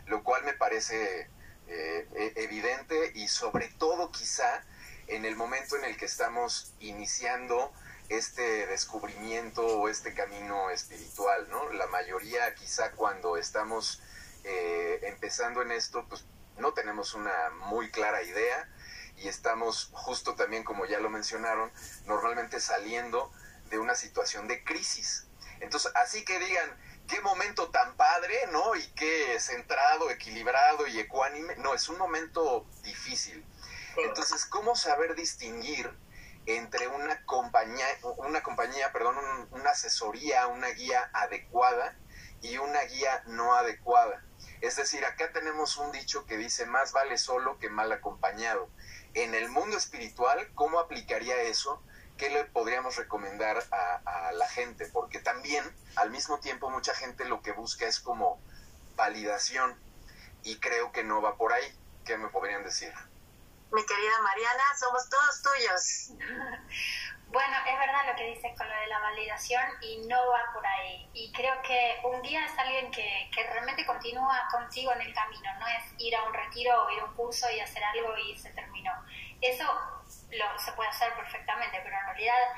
[0.06, 1.30] lo cual me parece
[1.66, 4.64] e-, evidente y sobre todo quizá
[5.06, 7.72] en el momento en el que estamos iniciando
[8.16, 11.72] este descubrimiento o este camino espiritual, ¿no?
[11.72, 14.02] La mayoría quizá cuando estamos
[14.44, 16.24] eh, empezando en esto, pues
[16.58, 17.32] no tenemos una
[17.66, 18.68] muy clara idea
[19.16, 21.70] y estamos justo también, como ya lo mencionaron,
[22.06, 23.32] normalmente saliendo
[23.70, 25.26] de una situación de crisis.
[25.60, 26.76] Entonces, así que digan,
[27.08, 28.74] qué momento tan padre, ¿no?
[28.74, 31.56] Y qué centrado, equilibrado y ecuánime.
[31.56, 33.44] No, es un momento difícil.
[33.96, 35.90] Entonces, ¿cómo saber distinguir
[36.46, 37.86] entre una compañía,
[38.18, 39.16] una compañía, perdón,
[39.50, 41.96] una asesoría, una guía adecuada
[42.40, 44.24] y una guía no adecuada.
[44.60, 48.68] Es decir, acá tenemos un dicho que dice más vale solo que mal acompañado.
[49.14, 51.82] En el mundo espiritual, ¿cómo aplicaría eso?
[52.16, 54.86] ¿Qué le podríamos recomendar a, a la gente?
[54.86, 55.64] Porque también,
[55.96, 58.40] al mismo tiempo, mucha gente lo que busca es como
[58.96, 59.78] validación
[60.42, 61.78] y creo que no va por ahí.
[62.04, 62.92] ¿Qué me podrían decir?
[63.72, 66.10] Mi querida Mariana, somos todos tuyos.
[67.32, 70.66] Bueno, es verdad lo que dices con lo de la validación y no va por
[70.66, 71.08] ahí.
[71.14, 75.50] Y creo que un guía es alguien que, que realmente continúa contigo en el camino,
[75.58, 78.36] no es ir a un retiro o ir a un curso y hacer algo y
[78.36, 78.92] se terminó.
[79.40, 79.64] Eso
[80.30, 82.48] lo, se puede hacer perfectamente, pero en realidad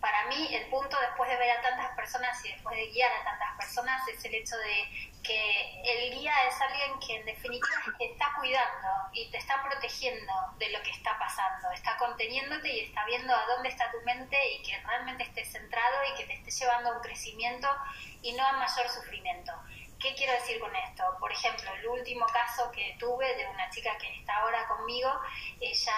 [0.00, 3.24] para mí el punto después de ver a tantas personas y después de guiar a
[3.24, 8.06] tantas personas es el hecho de que el guía es alguien que en definitiva te
[8.06, 13.04] está cuidando y te está protegiendo de lo que está pasando, está conteniéndote y está
[13.04, 16.50] viendo a dónde está tu mente y que realmente estés centrado y que te esté
[16.50, 17.68] llevando a un crecimiento
[18.22, 19.52] y no a mayor sufrimiento.
[20.00, 21.04] ¿Qué quiero decir con esto?
[21.20, 25.12] Por ejemplo, el último caso que tuve de una chica que está ahora conmigo,
[25.60, 25.92] ella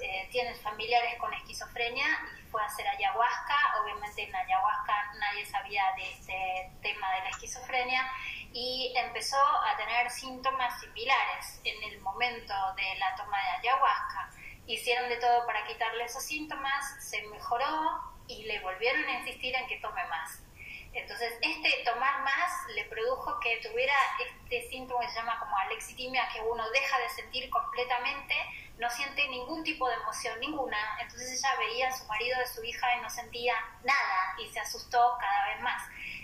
[0.00, 2.06] eh, tiene familiares con esquizofrenia
[2.38, 3.82] y fue a hacer ayahuasca.
[3.82, 8.10] Obviamente en ayahuasca nadie sabía de este tema de la esquizofrenia
[8.54, 14.30] y empezó a tener síntomas similares en el momento de la toma de ayahuasca.
[14.66, 19.66] Hicieron de todo para quitarle esos síntomas, se mejoró y le volvieron a insistir en
[19.66, 20.47] que tome más
[20.92, 26.28] entonces, este tomar más le produjo que tuviera este síntoma que se llama como alexitimia,
[26.32, 28.34] que uno deja de sentir completamente,
[28.78, 30.78] no siente ningún tipo de emoción, ninguna.
[31.00, 34.60] Entonces ella veía a su marido de su hija y no sentía nada y se
[34.60, 35.82] asustó cada vez más.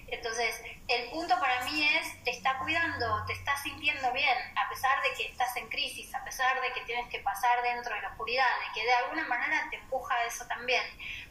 [0.09, 5.03] Entonces, el punto para mí es, te está cuidando, te está sintiendo bien, a pesar
[5.03, 8.09] de que estás en crisis, a pesar de que tienes que pasar dentro de la
[8.09, 10.83] oscuridad, de que de alguna manera te empuja eso también,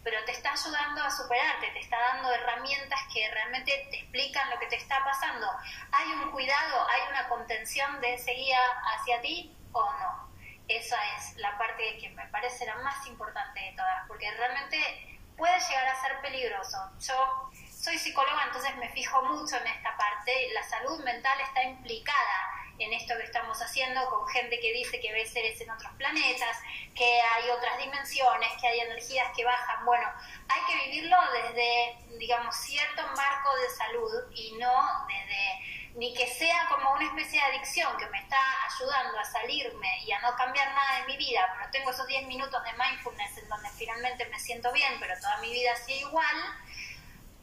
[0.04, 4.60] pero te está ayudando a superarte, te está dando herramientas que realmente te explican lo
[4.60, 5.48] que te está pasando.
[5.92, 8.60] ¿Hay un cuidado, hay una contención de ese guía
[8.96, 10.34] hacia ti o no?
[10.68, 15.60] Esa es la parte que me parece la más importante de todas, porque realmente puede
[15.60, 16.78] llegar a ser peligroso.
[17.00, 17.50] Yo
[17.84, 20.50] soy psicóloga, entonces me fijo mucho en esta parte.
[20.54, 25.12] La salud mental está implicada en esto que estamos haciendo con gente que dice que
[25.12, 26.58] ve seres en otros planetas,
[26.96, 29.86] que hay otras dimensiones, que hay energías que bajan.
[29.86, 30.10] Bueno,
[30.48, 36.68] hay que vivirlo desde, digamos, cierto marco de salud y no desde ni que sea
[36.70, 40.74] como una especie de adicción que me está ayudando a salirme y a no cambiar
[40.74, 44.40] nada de mi vida, pero tengo esos 10 minutos de mindfulness en donde finalmente me
[44.40, 46.64] siento bien, pero toda mi vida sigue igual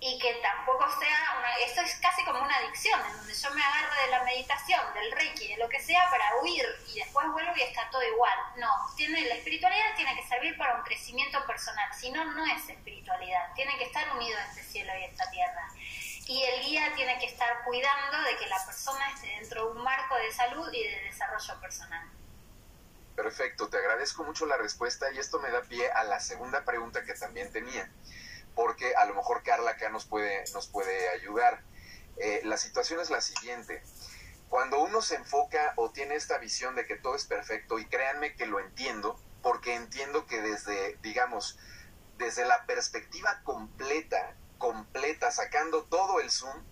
[0.02, 3.62] y que tampoco sea una, esto es casi como una adicción, en donde yo me
[3.62, 7.52] agarro de la meditación, del reiki, de lo que sea para huir y después vuelvo
[7.54, 8.38] y está todo igual.
[8.56, 12.66] No, tiene, la espiritualidad tiene que servir para un crecimiento personal, si no, no es
[12.70, 15.68] espiritualidad, tiene que estar unido a este cielo y esta tierra.
[16.26, 19.84] Y el guía tiene que estar cuidando de que la persona esté dentro de un
[19.84, 22.08] marco de salud y de desarrollo personal.
[23.16, 27.04] Perfecto, te agradezco mucho la respuesta y esto me da pie a la segunda pregunta
[27.04, 27.90] que también tenía
[28.54, 31.62] porque a lo mejor Carla acá nos puede, nos puede ayudar.
[32.16, 33.82] Eh, la situación es la siguiente.
[34.48, 38.34] Cuando uno se enfoca o tiene esta visión de que todo es perfecto, y créanme
[38.34, 41.58] que lo entiendo, porque entiendo que desde, digamos,
[42.18, 46.64] desde la perspectiva completa, completa, sacando todo el zoom,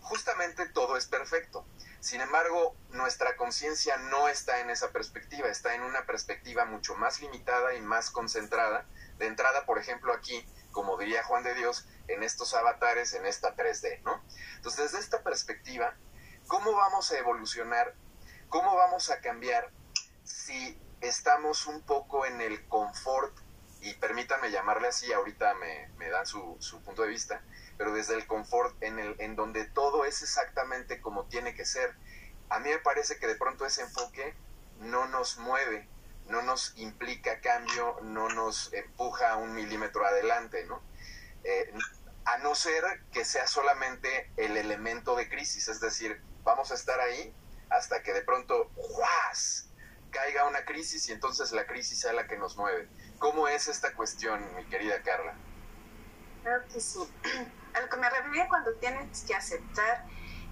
[0.00, 1.64] justamente todo es perfecto.
[2.00, 7.20] Sin embargo, nuestra conciencia no está en esa perspectiva, está en una perspectiva mucho más
[7.20, 8.84] limitada y más concentrada.
[9.18, 13.54] De entrada, por ejemplo, aquí como diría Juan de Dios, en estos avatares, en esta
[13.54, 14.22] 3D, ¿no?
[14.56, 15.96] Entonces, desde esta perspectiva,
[16.48, 17.94] ¿cómo vamos a evolucionar?
[18.48, 19.70] ¿Cómo vamos a cambiar
[20.24, 23.36] si estamos un poco en el confort,
[23.80, 27.42] y permítanme llamarle así, ahorita me, me dan su, su, punto de vista,
[27.76, 31.96] pero desde el confort en, el, en donde todo es exactamente como tiene que ser.
[32.48, 34.36] A mí me parece que de pronto ese enfoque
[34.78, 35.88] no nos mueve,
[36.32, 40.82] no nos implica cambio, no nos empuja un milímetro adelante, ¿no?
[41.44, 41.74] Eh,
[42.24, 46.98] a no ser que sea solamente el elemento de crisis, es decir, vamos a estar
[47.00, 47.34] ahí
[47.68, 49.68] hasta que de pronto ¡juas!
[50.10, 52.88] caiga una crisis y entonces la crisis sea la que nos mueve.
[53.18, 55.34] ¿Cómo es esta cuestión, mi querida Carla?
[56.42, 57.00] Creo que sí.
[57.74, 60.06] A que me refiero cuando tienes que aceptar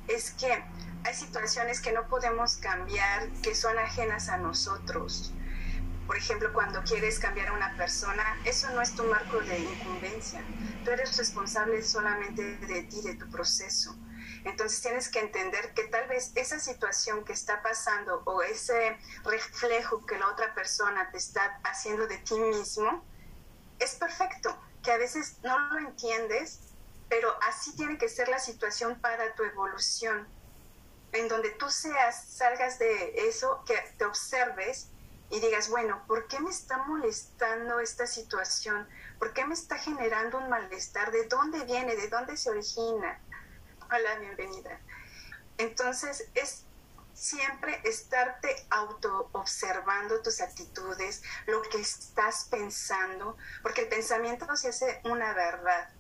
[0.08, 0.62] es que
[1.04, 5.32] hay situaciones que no podemos cambiar, que son ajenas a nosotros.
[6.10, 10.42] Por ejemplo, cuando quieres cambiar a una persona, eso no es tu marco de incumbencia.
[10.84, 13.96] Tú eres responsable solamente de ti, de tu proceso.
[14.44, 20.04] Entonces tienes que entender que tal vez esa situación que está pasando o ese reflejo
[20.04, 23.04] que la otra persona te está haciendo de ti mismo,
[23.78, 26.58] es perfecto, que a veces no lo entiendes,
[27.08, 30.26] pero así tiene que ser la situación para tu evolución,
[31.12, 34.89] en donde tú seas, salgas de eso, que te observes
[35.30, 38.88] y digas, bueno, ¿por qué me está molestando esta situación?
[39.18, 41.12] ¿Por qué me está generando un malestar?
[41.12, 41.94] ¿De dónde viene?
[41.94, 43.20] ¿De dónde se origina?
[43.92, 44.80] Hola, bienvenida.
[45.56, 46.64] Entonces, es
[47.14, 55.00] siempre estarte auto observando tus actitudes, lo que estás pensando, porque el pensamiento se hace
[55.04, 55.90] una verdad.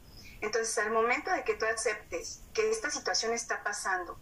[0.40, 4.18] Entonces, al momento de que tú aceptes que esta situación está pasando,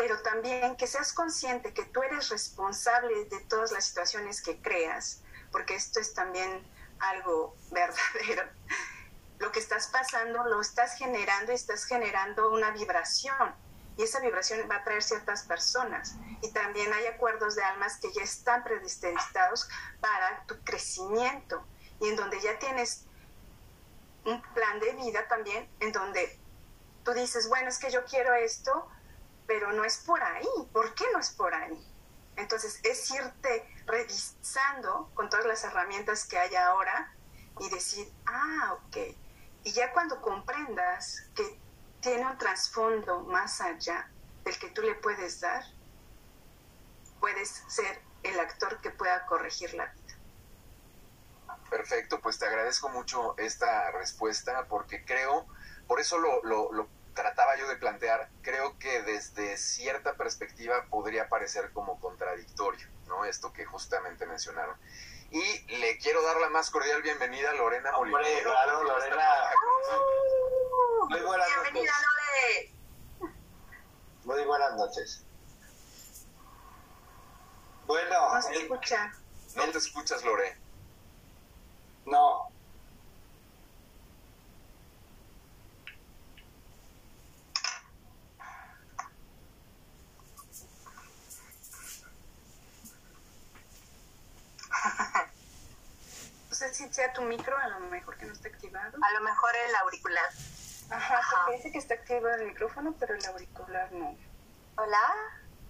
[0.00, 5.20] pero también que seas consciente que tú eres responsable de todas las situaciones que creas,
[5.52, 6.66] porque esto es también
[7.00, 8.44] algo verdadero.
[9.40, 13.54] Lo que estás pasando lo estás generando y estás generando una vibración
[13.98, 16.14] y esa vibración va a traer ciertas personas.
[16.40, 19.68] Y también hay acuerdos de almas que ya están predestinados
[20.00, 21.62] para tu crecimiento
[22.00, 23.04] y en donde ya tienes
[24.24, 26.38] un plan de vida también, en donde
[27.04, 28.88] tú dices, bueno, es que yo quiero esto,
[29.50, 30.46] pero no es por ahí.
[30.72, 31.84] ¿Por qué no es por ahí?
[32.36, 37.12] Entonces es irte revisando con todas las herramientas que hay ahora
[37.58, 38.96] y decir, ah, ok.
[39.64, 41.58] Y ya cuando comprendas que
[42.00, 44.08] tiene un trasfondo más allá
[44.44, 45.64] del que tú le puedes dar,
[47.18, 50.14] puedes ser el actor que pueda corregir la vida.
[51.68, 55.44] Perfecto, pues te agradezco mucho esta respuesta porque creo,
[55.88, 56.88] por eso lo, lo,
[57.56, 63.24] yo de plantear, creo que desde cierta perspectiva podría parecer como contradictorio, ¿no?
[63.24, 64.76] Esto que justamente mencionaron.
[65.30, 68.50] Y le quiero dar la más cordial bienvenida a Lorena Molinero.
[68.50, 69.26] Claro, Lorena.
[71.08, 73.30] Muy buenas Bienvenida, Lore.
[74.24, 75.24] Muy buenas noches.
[77.86, 79.12] Bueno, no se escucha.
[79.54, 80.56] No te escuchas, Lore.
[82.06, 82.49] No.
[96.80, 98.96] Si sea tu micro, a lo mejor que no está activado.
[99.02, 100.30] A lo mejor el auricular.
[100.90, 101.36] Ajá, Ajá.
[101.44, 104.16] porque dice que está activado el micrófono, pero el auricular no.
[104.76, 105.14] Hola.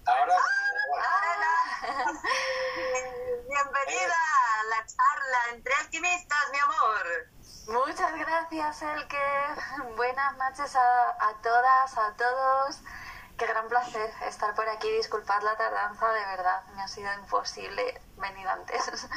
[0.05, 2.21] Ahora Hola.
[3.49, 7.85] Bienvenida a la charla entre alquimistas, mi amor.
[7.85, 9.17] Muchas gracias, Elke.
[9.97, 12.79] Buenas noches a, a todas, a todos.
[13.37, 14.89] Qué gran placer estar por aquí.
[14.91, 16.63] Disculpad la tardanza, de verdad.
[16.75, 19.07] Me ha sido imposible venir antes.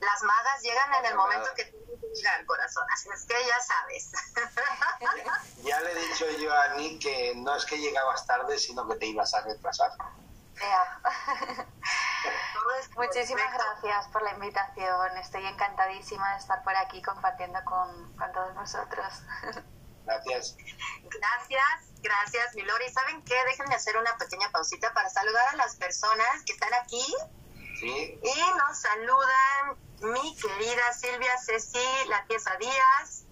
[0.00, 2.86] Las magas llegan en el momento que tienen que llegar, corazón.
[2.92, 4.12] Así es que ya sabes.
[5.62, 8.96] Ya le he dicho yo a Nick que no es que llegabas tarde, sino que
[8.96, 9.92] te ibas a retrasar.
[12.96, 15.16] Muchísimas gracias por la invitación.
[15.18, 19.06] Estoy encantadísima de estar por aquí compartiendo con, con todos vosotros.
[20.04, 20.56] Gracias.
[21.02, 22.88] Gracias, gracias, mi Lori.
[22.90, 23.34] ¿Saben qué?
[23.44, 27.04] Déjenme hacer una pequeña pausita para saludar a las personas que están aquí.
[27.78, 28.18] Sí.
[28.22, 33.24] Y nos saludan mi querida Silvia Ceci, la pieza Díaz,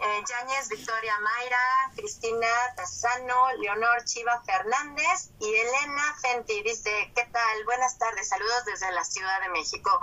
[0.00, 6.62] eh, Yáñez Victoria Mayra, Cristina Tazano, Leonor Chiva Fernández y Elena Fenti.
[6.62, 7.64] Dice, ¿qué tal?
[7.64, 10.00] Buenas tardes, saludos desde la Ciudad de México.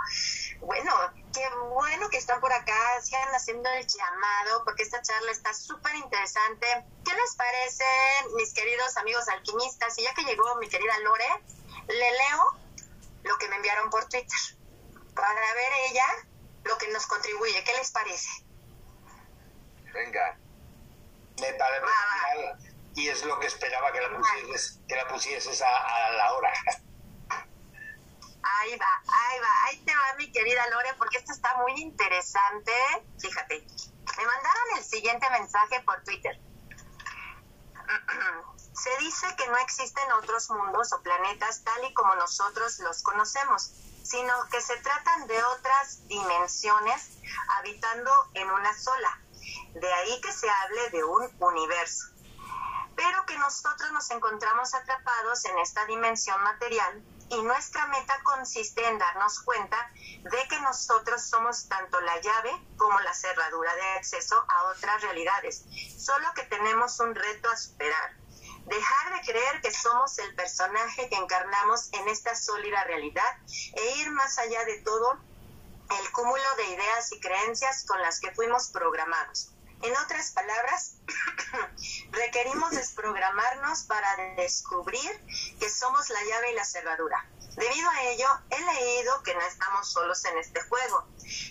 [0.60, 0.92] Bueno,
[1.32, 5.94] qué bueno que están por acá, sigan haciendo el llamado porque esta charla está súper
[5.94, 6.66] interesante.
[7.02, 7.84] ¿Qué les parece,
[8.36, 9.96] mis queridos amigos alquimistas?
[9.98, 11.42] Y ya que llegó mi querida Lore,
[11.88, 12.58] le leo
[13.22, 14.55] lo que me enviaron por Twitter
[15.16, 16.06] para ver ella
[16.64, 17.64] lo que nos contribuye.
[17.64, 18.28] ¿Qué les parece?
[19.92, 20.38] Venga.
[21.40, 22.58] Me parece Ah, genial.
[22.94, 26.52] Y es lo que esperaba que la pusieses, que la pusieses a, a la hora.
[28.42, 32.72] Ahí va, ahí va, ahí te va mi querida Lore, porque esto está muy interesante.
[33.20, 33.66] Fíjate,
[34.16, 36.38] me mandaron el siguiente mensaje por Twitter.
[38.72, 43.72] Se dice que no existen otros mundos o planetas tal y como nosotros los conocemos,
[44.06, 47.10] sino que se tratan de otras dimensiones
[47.58, 49.20] habitando en una sola.
[49.74, 52.06] De ahí que se hable de un universo.
[52.94, 58.98] Pero que nosotros nos encontramos atrapados en esta dimensión material y nuestra meta consiste en
[58.98, 64.64] darnos cuenta de que nosotros somos tanto la llave como la cerradura de acceso a
[64.68, 65.64] otras realidades,
[65.98, 68.16] solo que tenemos un reto a superar.
[68.66, 73.36] Dejar de creer que somos el personaje que encarnamos en esta sólida realidad
[73.74, 75.20] e ir más allá de todo
[75.90, 79.55] el cúmulo de ideas y creencias con las que fuimos programados.
[79.82, 80.96] En otras palabras,
[82.10, 85.10] requerimos desprogramarnos para descubrir
[85.60, 87.28] que somos la llave y la cerradura.
[87.56, 91.06] Debido a ello, he leído que no estamos solos en este juego,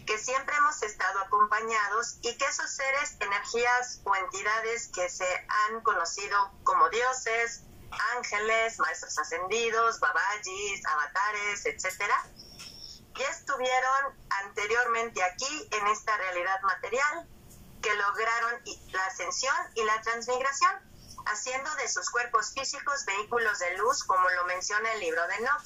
[0.06, 5.82] que siempre hemos estado acompañados y que esos seres, energías o entidades que se han
[5.82, 7.64] conocido como dioses,
[8.16, 12.24] ángeles, maestros ascendidos, babajis, avatares, etcétera,
[13.18, 17.28] ya estuvieron anteriormente aquí en esta realidad material
[17.86, 18.62] que lograron
[18.94, 20.72] la ascensión y la transmigración,
[21.28, 25.64] haciendo de sus cuerpos físicos vehículos de luz, como lo menciona el libro de Noah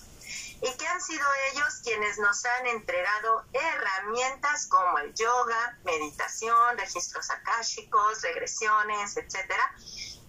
[0.62, 7.30] y que han sido ellos quienes nos han entregado herramientas como el yoga, meditación, registros
[7.30, 9.74] akáshicos, regresiones, etcétera,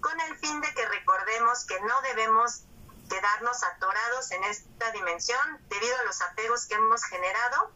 [0.00, 2.62] con el fin de que recordemos que no debemos
[3.08, 7.72] quedarnos atorados en esta dimensión debido a los apegos que hemos generado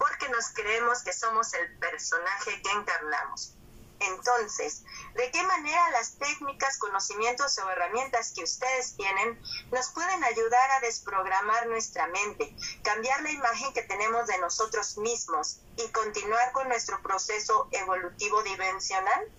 [0.00, 3.54] porque nos creemos que somos el personaje que encarnamos.
[4.00, 4.82] Entonces,
[5.14, 9.38] ¿de qué manera las técnicas, conocimientos o herramientas que ustedes tienen
[9.70, 15.60] nos pueden ayudar a desprogramar nuestra mente, cambiar la imagen que tenemos de nosotros mismos
[15.76, 19.30] y continuar con nuestro proceso evolutivo dimensional?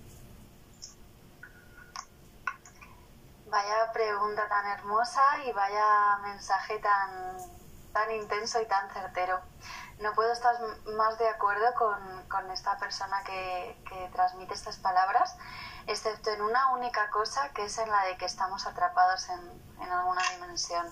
[3.48, 7.38] Vaya pregunta tan hermosa y vaya mensaje tan,
[7.94, 9.42] tan intenso y tan certero
[10.02, 10.56] no puedo estar
[10.96, 13.78] más de acuerdo con, esta persona que,
[14.14, 15.38] transmite estas palabras,
[15.88, 20.22] excepto en una única cosa, que es en la de que estamos atrapados en, alguna
[20.36, 20.86] dimensión.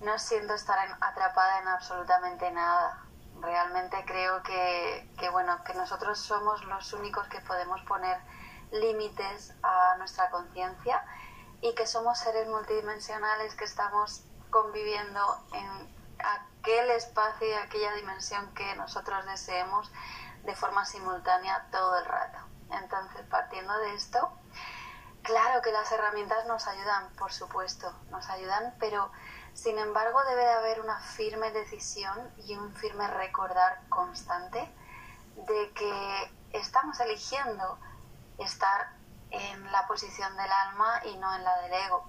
[0.00, 3.02] No siento estar atrapada en absolutamente nada.
[3.40, 8.18] Realmente creo que, bueno, que nosotros somos los únicos que podemos poner
[8.70, 11.02] límites a nuestra conciencia
[11.60, 15.20] y que somos seres multidimensionales que estamos conviviendo
[15.52, 19.90] en aquel espacio y aquella dimensión que nosotros deseemos
[20.44, 22.38] de forma simultánea todo el rato.
[22.70, 24.32] Entonces, partiendo de esto,
[25.22, 29.10] claro que las herramientas nos ayudan, por supuesto, nos ayudan, pero
[29.54, 34.72] sin embargo debe de haber una firme decisión y un firme recordar constante
[35.36, 37.78] de que estamos eligiendo
[38.38, 38.92] estar
[39.30, 42.08] en la posición del alma y no en la del ego.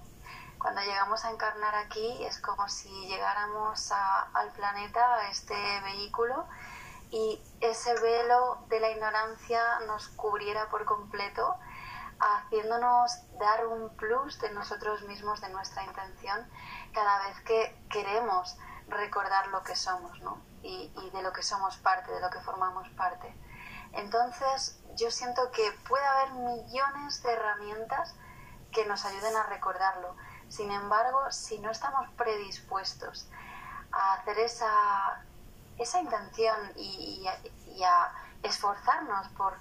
[0.58, 6.46] Cuando llegamos a encarnar aquí es como si llegáramos al planeta, a este vehículo,
[7.10, 11.56] y ese velo de la ignorancia nos cubriera por completo,
[12.18, 16.46] haciéndonos dar un plus de nosotros mismos, de nuestra intención,
[16.92, 18.56] cada vez que queremos
[18.88, 20.42] recordar lo que somos, ¿no?
[20.62, 23.32] Y, y de lo que somos parte, de lo que formamos parte.
[23.92, 28.14] Entonces, yo siento que puede haber millones de herramientas
[28.72, 30.16] que nos ayuden a recordarlo
[30.48, 33.28] sin embargo, si no estamos predispuestos
[33.92, 35.22] a hacer esa,
[35.78, 37.26] esa intención y,
[37.84, 39.56] a esforzarnos por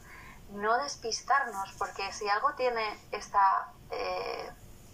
[0.49, 4.51] no despistarnos, porque si algo tiene esta eh,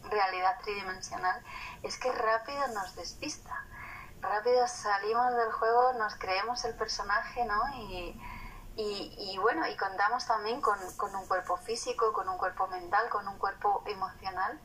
[0.10, 1.42] realidad tridimensional,
[1.84, 3.66] es que rápido nos despista.
[4.20, 7.62] Rápido salimos del juego, nos creemos el personaje, ¿no?
[7.76, 8.20] Y,
[8.76, 13.28] y, bueno, y contamos también con, con, un cuerpo físico, con un cuerpo mental, con
[13.28, 14.60] un cuerpo emocional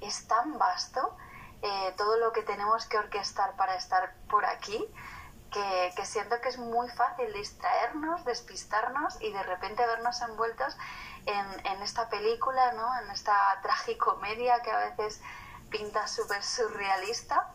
[0.00, 1.16] es tan vasto
[1.62, 4.88] eh, todo lo que tenemos que orquestar para estar por aquí,
[5.50, 10.76] que, siento que es muy fácil distraernos, despistarnos y de repente vernos envueltos
[11.26, 12.88] en, esta película, ¿no?
[13.00, 15.20] en esta tragicomedia que a veces
[15.70, 17.52] pinta súper surrealista.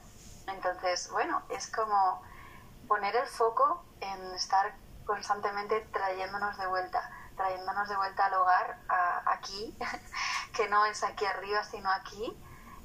[0.47, 2.21] Entonces, bueno, es como
[2.87, 4.75] poner el foco en estar
[5.05, 8.79] constantemente trayéndonos de vuelta, trayéndonos de vuelta al hogar,
[9.25, 9.77] aquí,
[10.55, 12.37] que no es aquí arriba, sino aquí,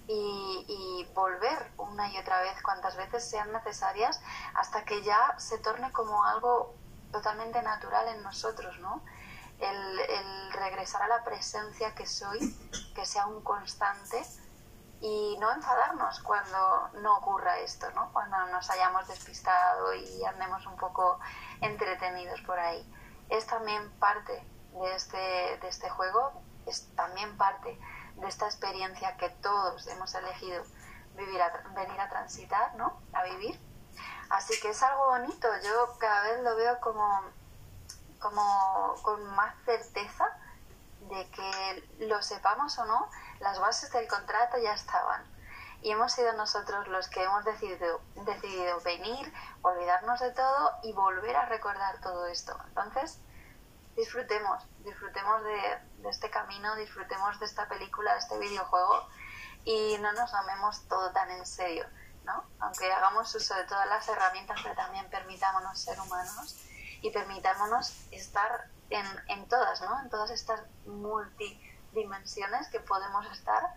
[0.06, 4.20] y, volver una y otra vez, cuantas veces sean necesarias,
[4.54, 6.74] hasta que ya se torne como algo
[7.12, 9.02] totalmente natural en nosotros, ¿no?
[9.58, 12.38] El, el, regresar a la presencia que soy,
[12.94, 14.24] que sea un constante
[15.00, 18.12] y no enfadarnos cuando no ocurra esto, ¿no?
[18.12, 21.18] Cuando nos hayamos despistado y andemos un poco
[21.60, 22.86] entretenidos por ahí.
[23.30, 24.32] Es también parte
[24.72, 27.78] de este, de este juego, es también parte
[28.16, 30.62] de esta experiencia que todos hemos elegido
[31.16, 31.40] vivir
[31.74, 33.00] venir a transitar, ¿no?
[33.12, 33.58] A vivir.
[34.30, 35.48] Así que es algo bonito.
[35.62, 37.22] Yo cada vez lo veo como,
[38.18, 40.24] como con más certeza
[41.08, 43.10] de que lo sepamos o no,
[43.40, 45.24] las bases del contrato ya estaban.
[45.82, 51.36] Y hemos sido nosotros los que hemos decidido, decidido venir, olvidarnos de todo y volver
[51.36, 52.56] a recordar todo esto.
[52.68, 53.20] Entonces,
[53.96, 59.08] disfrutemos, disfrutemos de, este camino, disfrutemos de esta película, de este videojuego
[59.64, 61.86] y no nos tomemos todo tan en serio,
[62.24, 62.44] ¿no?
[62.60, 66.56] Aunque hagamos uso de todas las herramientas, pero también permitámonos ser humanos
[67.02, 70.00] y permitámonos estar en, en todas, ¿no?
[70.00, 73.74] En todas estas multidimensiones que podemos estar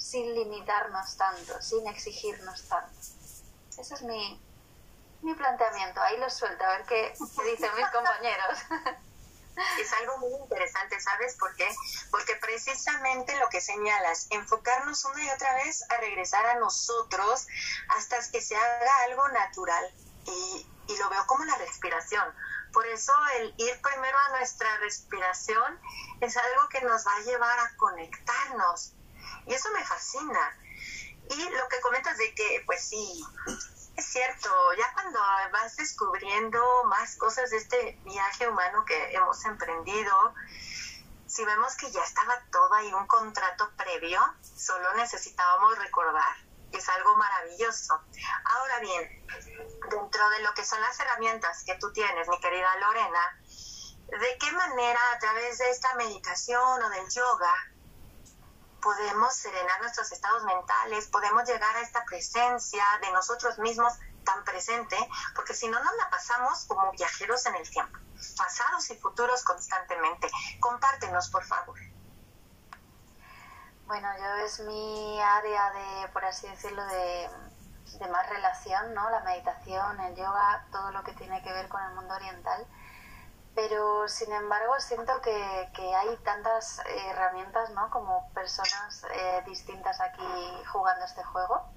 [0.00, 2.98] sin limitarnos tanto, sin exigirnos tanto.
[3.78, 4.40] Esa es mi,
[5.22, 6.00] mi planteamiento.
[6.00, 8.58] Ahí lo suelto, a ver qué, qué dicen mis compañeros.
[9.78, 11.68] Es algo muy interesante, ¿sabes por qué?
[12.10, 17.46] Porque precisamente lo que señalas, enfocarnos una y otra vez a regresar a nosotros
[17.88, 19.92] hasta que se haga algo natural.
[20.24, 22.24] Y, y lo veo como la respiración.
[22.72, 25.78] Por eso el ir primero a nuestra respiración
[26.20, 28.94] es algo que nos va a llevar a conectarnos.
[29.50, 30.56] Y eso me fascina.
[31.28, 33.20] Y lo que comentas de que, pues sí,
[33.96, 34.48] es cierto,
[34.78, 35.18] ya cuando
[35.52, 40.34] vas descubriendo más cosas de este viaje humano que hemos emprendido,
[41.26, 44.20] si vemos que ya estaba todo ahí un contrato previo,
[44.56, 46.36] solo necesitábamos recordar.
[46.70, 48.00] Es algo maravilloso.
[48.44, 49.26] Ahora bien,
[49.90, 53.40] dentro de lo que son las herramientas que tú tienes, mi querida Lorena,
[54.06, 57.69] ¿de qué manera a través de esta meditación o del yoga
[58.80, 63.92] podemos serenar nuestros estados mentales, podemos llegar a esta presencia de nosotros mismos
[64.24, 64.96] tan presente,
[65.34, 67.98] porque si no nos la pasamos como viajeros en el tiempo,
[68.36, 70.30] pasados y futuros constantemente.
[70.60, 71.78] Compártenos, por favor.
[73.86, 77.28] Bueno, yo es mi área de, por así decirlo, de,
[77.98, 79.10] de más relación, ¿no?
[79.10, 82.66] La meditación, el yoga, todo lo que tiene que ver con el mundo oriental
[83.54, 87.90] pero sin embargo siento que, que hay tantas herramientas ¿no?
[87.90, 90.22] como personas eh, distintas aquí
[90.72, 91.68] jugando este juego.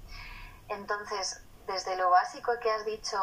[0.68, 3.18] Entonces, desde lo básico que has dicho,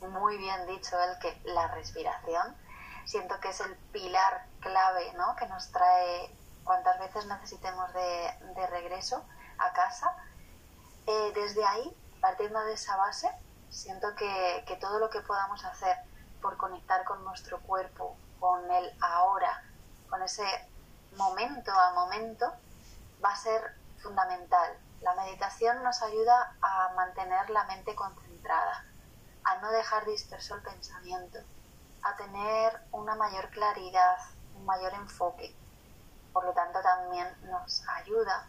[0.00, 2.56] muy bien dicho el que la respiración,
[3.04, 5.34] siento que es el pilar clave ¿no?
[5.36, 6.34] que nos trae
[6.64, 9.24] cuantas veces necesitemos de, de regreso
[9.58, 10.14] a casa.
[11.06, 13.30] Eh, desde ahí, partiendo de esa base,
[13.70, 15.96] siento que, que todo lo que podamos hacer
[16.46, 19.64] por conectar con nuestro cuerpo, con el ahora,
[20.08, 20.46] con ese
[21.16, 22.46] momento a momento,
[23.24, 24.78] va a ser fundamental.
[25.00, 28.84] La meditación nos ayuda a mantener la mente concentrada,
[29.42, 31.40] a no dejar disperso el pensamiento,
[32.04, 34.16] a tener una mayor claridad,
[34.54, 35.52] un mayor enfoque.
[36.32, 38.46] Por lo tanto, también nos ayuda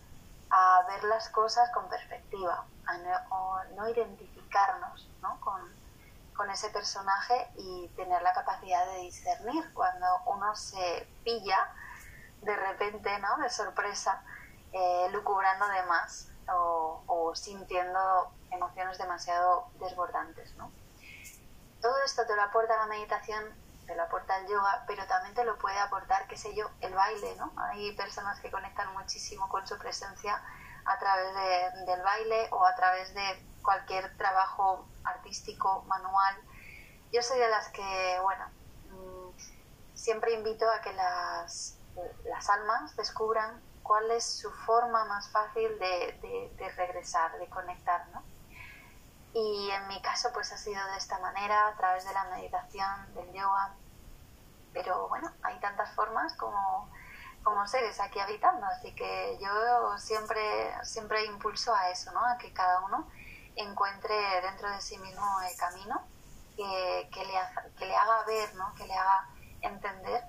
[0.51, 5.41] a ver las cosas con perspectiva, a no, no identificarnos ¿no?
[5.41, 5.86] Con,
[6.37, 11.73] con ese personaje y tener la capacidad de discernir cuando uno se pilla
[12.41, 13.37] de repente, ¿no?
[13.37, 14.23] De sorpresa,
[14.71, 20.71] eh, lucubrando de más o, o, sintiendo emociones demasiado desbordantes, ¿no?
[21.81, 23.43] Todo esto te lo aporta la meditación,
[23.85, 26.93] te lo aporta el yoga, pero también te lo puede aportar, qué sé yo, el
[26.93, 27.51] baile, ¿no?
[27.57, 30.41] Hay personas que conectan muchísimo con su presencia
[30.87, 36.35] a través de, del baile o a través de cualquier trabajo artístico, manual.
[37.11, 38.45] Yo soy de las que, bueno,
[39.93, 41.77] siempre invito a que las,
[42.25, 48.07] las almas descubran cuál es su forma más fácil de, de, de, regresar, de conectar,
[48.09, 48.23] ¿no?
[49.33, 53.13] Y en mi caso, pues ha sido de esta manera, a través de la meditación,
[53.13, 53.75] del yoga.
[54.73, 56.89] Pero bueno, hay tantas formas como,
[57.47, 62.19] como seres aquí habitando, así que yo siempre, siempre impulso a eso, ¿no?
[62.25, 63.07] A que cada uno
[63.55, 66.01] encuentre dentro de sí mismo el camino
[66.57, 67.33] que, que, le,
[67.77, 68.73] que le haga ver, ¿no?
[68.75, 69.29] que le haga
[69.61, 70.23] entender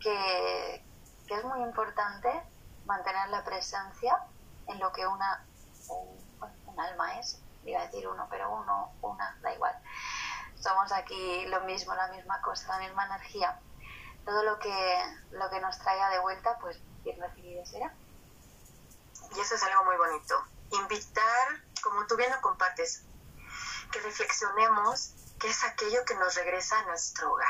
[0.00, 0.82] que,
[1.26, 2.42] que, es muy importante
[2.86, 4.16] mantener la presencia
[4.66, 5.44] en lo que una
[5.88, 9.76] un, un, alma es, iba a decir uno, pero uno, una, da igual.
[10.58, 13.60] Somos aquí lo mismo, la misma cosa, la misma energía.
[14.24, 15.02] Todo lo que,
[15.32, 17.92] lo que nos traiga de vuelta, pues bien recibido será.
[19.34, 20.44] Y eso es algo muy bonito.
[20.70, 23.02] Invitar como tú bien lo compartes,
[23.90, 27.48] que reflexionemos qué es aquello que nos regresa a nuestro hogar,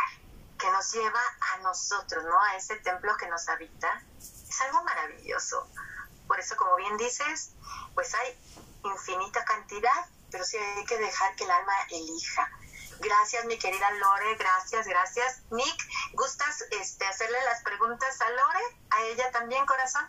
[0.58, 1.20] que nos lleva
[1.54, 2.40] a nosotros, ¿no?
[2.42, 4.02] A ese templo que nos habita.
[4.18, 5.68] Es algo maravilloso.
[6.26, 7.52] Por eso, como bien dices,
[7.94, 8.38] pues hay
[8.84, 12.50] infinita cantidad, pero sí hay que dejar que el alma elija.
[13.00, 15.42] Gracias, mi querida Lore, gracias, gracias.
[15.50, 18.60] Nick, ¿gustas este, hacerle las preguntas a Lore?
[18.90, 20.06] ¿A ella también, corazón?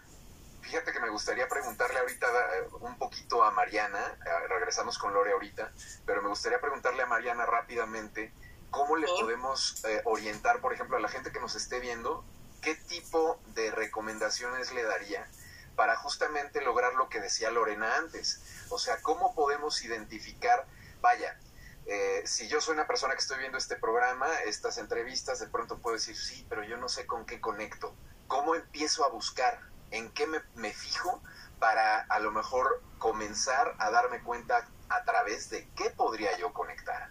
[0.62, 5.32] Fíjate que me gustaría preguntarle ahorita eh, un poquito a Mariana, eh, regresamos con Lore
[5.32, 5.72] ahorita,
[6.06, 8.34] pero me gustaría preguntarle a Mariana rápidamente
[8.70, 9.14] cómo le ¿Sí?
[9.22, 12.26] podemos eh, orientar, por ejemplo, a la gente que nos esté viendo,
[12.62, 15.30] qué tipo de recomendaciones le daría
[15.78, 18.42] para justamente lograr lo que decía Lorena antes.
[18.70, 20.68] O sea, cómo podemos identificar,
[21.00, 21.40] vaya,
[21.86, 25.80] eh, si yo soy una persona que estoy viendo este programa, estas entrevistas, de pronto
[25.80, 27.96] puedo decir, sí, pero yo no sé con qué conecto.
[28.28, 29.72] ¿Cómo empiezo a buscar?
[29.92, 30.26] en qué
[30.56, 31.22] me, fijo
[31.60, 37.10] para a lo mejor comenzar a darme cuenta a través de qué podría yo conectar.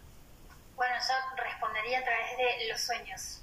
[0.75, 3.43] Bueno, yo respondería a través de los sueños.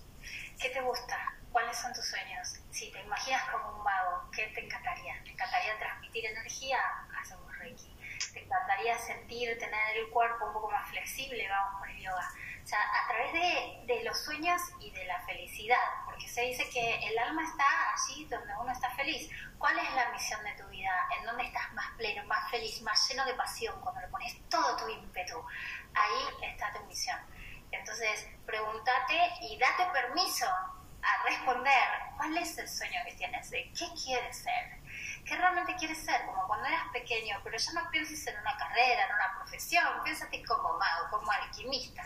[0.59, 1.15] ¿Qué te gusta?
[1.51, 2.59] ¿Cuáles son tus sueños?
[2.71, 5.21] Si te imaginas como un mago, ¿qué te encantaría?
[5.23, 6.79] ¿Te encantaría transmitir energía?
[7.21, 7.95] Hacemos Reiki.
[8.37, 11.49] ¿Te encantaría sentir, tener el cuerpo un poco más flexible?
[11.49, 12.31] Vamos por el yoga.
[12.63, 16.69] O sea, a través de, de, los sueños y de la felicidad, porque se dice
[16.69, 19.27] que el alma está allí donde uno está feliz.
[19.57, 20.91] ¿Cuál es la misión de tu vida?
[21.17, 23.81] ¿En dónde estás más pleno, más feliz, más lleno de pasión?
[23.81, 25.43] Cuando le pones todo tu ímpetu,
[25.95, 27.17] ahí está tu misión.
[27.71, 33.87] Entonces, pregúntate y date permiso a responder cuál es el sueño que tienes, de qué
[34.03, 34.76] quieres ser,
[35.27, 39.05] qué realmente quieres ser, como cuando eras pequeño, pero ya no pienses en una carrera,
[39.05, 42.03] en una profesión, piénsate como mago, como alquimista.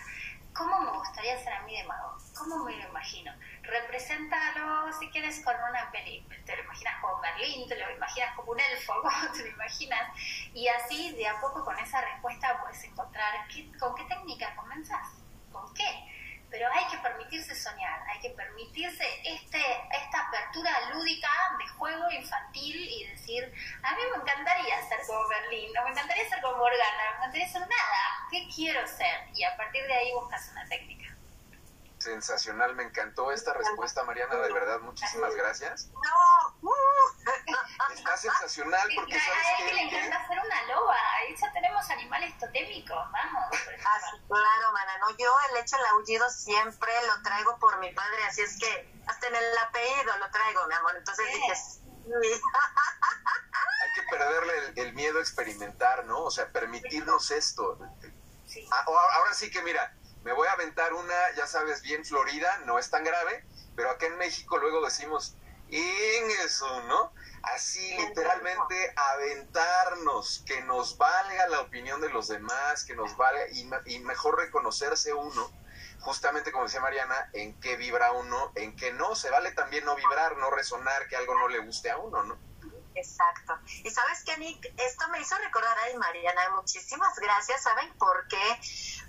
[0.53, 2.17] ¿Cómo me gustaría ser a mí de mago?
[2.37, 3.31] ¿Cómo me lo imagino?
[3.61, 6.35] Represéntalo, si quieres, con una película.
[6.45, 10.11] Te lo imaginas como Merlín, te lo imaginas como un elfo, ¿cómo te lo imaginas?
[10.53, 13.47] Y así, de a poco, con esa respuesta, puedes encontrar
[13.79, 15.07] con qué técnica comenzas,
[15.51, 16.20] con qué
[16.51, 22.75] pero hay que permitirse soñar, hay que permitirse este, esta apertura lúdica de juego infantil
[22.75, 27.05] y decir, a mí me encantaría ser como Berlín, no me encantaría ser como Morgana,
[27.05, 29.29] no me encantaría ser nada, ¿qué quiero ser?
[29.33, 31.10] Y a partir de ahí buscas una técnica.
[32.01, 35.91] Sensacional, me encantó esta respuesta, Mariana, de verdad, muchísimas gracias.
[35.93, 36.73] No, uh.
[37.93, 42.35] Está sensacional porque sabes a que le encanta hacer una loba, ahí ya tenemos animales
[42.39, 43.45] totémicos, vamos.
[43.85, 48.23] Ah, claro, mana, no, yo el hecho el aullido siempre lo traigo por mi padre,
[48.23, 51.53] así es que hasta en el apellido lo traigo, mi amor, entonces dije,
[53.83, 56.23] Hay que perderle el, miedo a experimentar, ¿no?
[56.23, 57.77] O sea, permitirnos esto.
[58.71, 62.79] Ah, ahora sí que mira, me voy a aventar una, ya sabes, bien florida, no
[62.79, 63.45] es tan grave,
[63.75, 65.35] pero acá en México luego decimos,
[65.69, 67.13] en eso, ¿no?
[67.43, 73.69] Así literalmente aventarnos, que nos valga la opinión de los demás, que nos valga y,
[73.85, 75.49] y mejor reconocerse uno,
[76.01, 79.95] justamente como decía Mariana, en qué vibra uno, en qué no, se vale también no
[79.95, 82.50] vibrar, no resonar, que algo no le guste a uno, ¿no?
[82.95, 83.57] Exacto.
[83.83, 88.59] Y sabes que Nick, esto me hizo recordar a Mariana, muchísimas gracias, ¿saben por qué?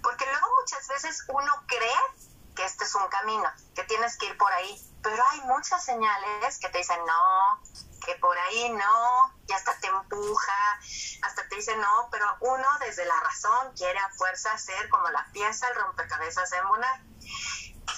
[0.02, 4.36] Porque luego muchas veces uno cree que este es un camino, que tienes que ir
[4.36, 7.62] por ahí, pero hay muchas señales que te dicen no,
[8.04, 10.80] que por ahí no, y hasta te empuja,
[11.22, 15.26] hasta te dice no, pero uno desde la razón quiere a fuerza hacer como la
[15.32, 17.00] pieza, el rompecabezas de Monar.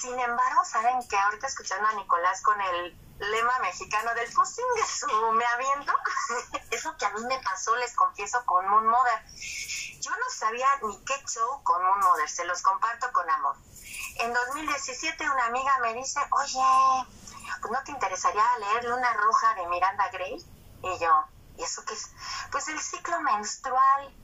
[0.00, 5.32] Sin embargo, saben que ahorita escuchando a Nicolás con el lema mexicano del de su
[5.32, 5.92] me aviento,
[6.70, 9.24] eso que a mí me pasó, les confieso, con Moon Mother.
[10.00, 13.56] Yo no sabía ni qué show con Moon Mother, se los comparto con amor.
[14.16, 17.06] En 2017 una amiga me dice, oye,
[17.60, 20.44] pues no te interesaría leer Luna Roja de Miranda Gray?
[20.82, 21.24] Y yo,
[21.56, 22.10] ¿y eso qué es?
[22.50, 24.14] Pues el ciclo menstrual.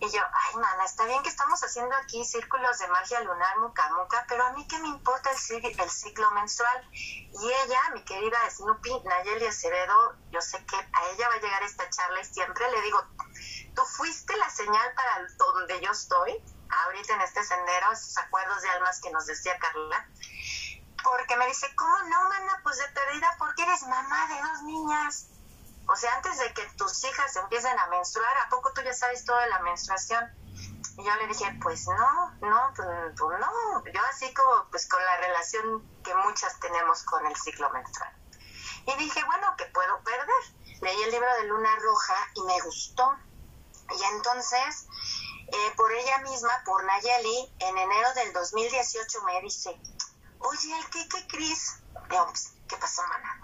[0.00, 3.90] Y yo, ay, mana, está bien que estamos haciendo aquí círculos de magia lunar muca
[3.92, 6.88] muca, pero a mí qué me importa el, el ciclo menstrual.
[6.92, 11.62] Y ella, mi querida Snoopy, Nayeli Acevedo, yo sé que a ella va a llegar
[11.62, 13.04] esta charla y siempre le digo,
[13.74, 16.42] tú fuiste la señal para donde yo estoy,
[16.84, 20.08] ahorita en este sendero, esos acuerdos de almas que nos decía Carla
[21.02, 22.60] porque me dice, ¿cómo no, mana?
[22.62, 25.26] Pues de perdida, porque eres mamá de dos niñas.
[25.86, 29.24] O sea, antes de que tus hijas empiecen a menstruar, ¿a poco tú ya sabes
[29.24, 30.24] todo de la menstruación?
[30.96, 33.84] Y yo le dije, pues no, no, pues, pues, no.
[33.84, 38.12] Yo así como, pues con la relación que muchas tenemos con el ciclo menstrual.
[38.86, 40.80] Y dije, bueno, ¿qué puedo perder?
[40.80, 43.16] Leí el libro de Luna Roja y me gustó.
[43.98, 44.86] Y entonces,
[45.48, 49.80] eh, por ella misma, por Nayeli, en enero del 2018 me dice,
[50.38, 51.80] oye, ¿el qué, qué, Cris?
[52.70, 53.42] ¿Qué pasó, mana?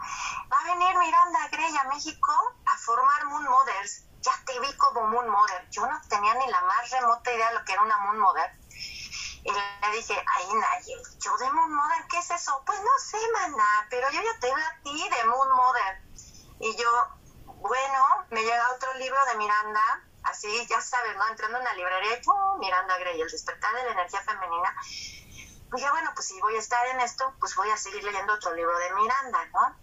[0.53, 2.33] Va a venir Miranda Grey a México
[2.65, 4.05] a formar Moon Mothers.
[4.21, 5.69] Ya te vi como Moon Mother.
[5.71, 8.51] Yo no tenía ni la más remota idea de lo que era una Moon Mother.
[9.43, 12.63] Y le dije, ay, Nayel, ¿yo de Moon Mother qué es eso?
[12.65, 16.03] Pues no sé, mana, pero yo ya te veo a ti de Moon Mother.
[16.61, 16.91] Y yo,
[17.47, 19.83] bueno, me llega otro libro de Miranda,
[20.23, 21.27] así, ya sabes, ¿no?
[21.29, 22.21] Entrando en una librería.
[22.59, 24.75] Miranda Grey, El despertar de la energía femenina
[25.73, 28.55] dije, bueno, pues si voy a estar en esto, pues voy a seguir leyendo otro
[28.55, 29.77] libro de Miranda, ¿no?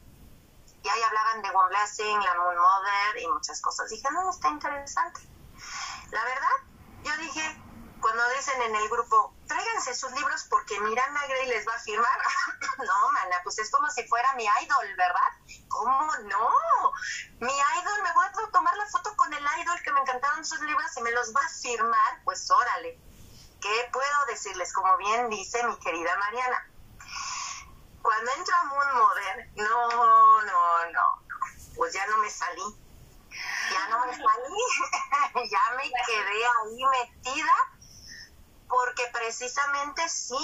[0.84, 3.90] Y ahí hablaban de One Blessing, la Moon Mother y muchas cosas.
[3.90, 5.22] Dije, no, está interesante.
[6.12, 6.58] La verdad,
[7.04, 7.62] yo dije,
[8.02, 12.20] cuando dicen en el grupo, tráiganse sus libros porque Miranda Gray les va a firmar.
[12.80, 15.32] no, mana, pues es como si fuera mi idol, ¿verdad?
[15.70, 16.50] ¿Cómo no?
[17.40, 20.60] Mi idol, me voy a tomar la foto con el idol que me encantaron sus
[20.60, 23.00] libros y me los va a firmar, pues órale.
[23.64, 24.74] ¿Qué puedo decirles?
[24.74, 26.70] Como bien dice mi querida Mariana,
[28.02, 31.02] cuando entro a Moon Modern, no, no, no,
[31.74, 32.62] pues ya no me salí.
[33.72, 37.54] Ya no me salí, ya me quedé ahí metida,
[38.68, 40.36] porque precisamente sí,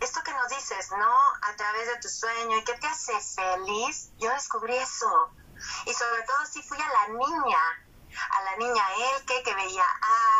[0.00, 1.18] esto que nos dices, ¿no?
[1.40, 5.32] A través de tu sueño y que te hace feliz, yo descubrí eso.
[5.86, 7.87] Y sobre todo sí fui a la niña
[8.30, 8.82] a la niña
[9.14, 9.84] Elke que veía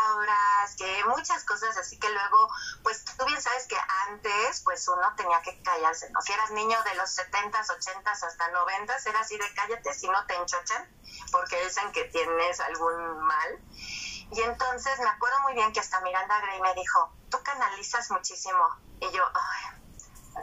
[0.09, 2.49] auras, que muchas cosas así que luego,
[2.83, 3.77] pues tú bien sabes que
[4.09, 6.21] antes pues uno tenía que callarse, ¿no?
[6.23, 10.25] Si eras niño de los 70s, 80s hasta 90s, era así de cállate si no
[10.27, 10.89] te enchochan,
[11.33, 13.61] porque dicen que tienes algún mal.
[14.31, 18.62] Y entonces me acuerdo muy bien que hasta Miranda Gray me dijo, tú canalizas muchísimo.
[19.01, 19.78] Y yo, ay,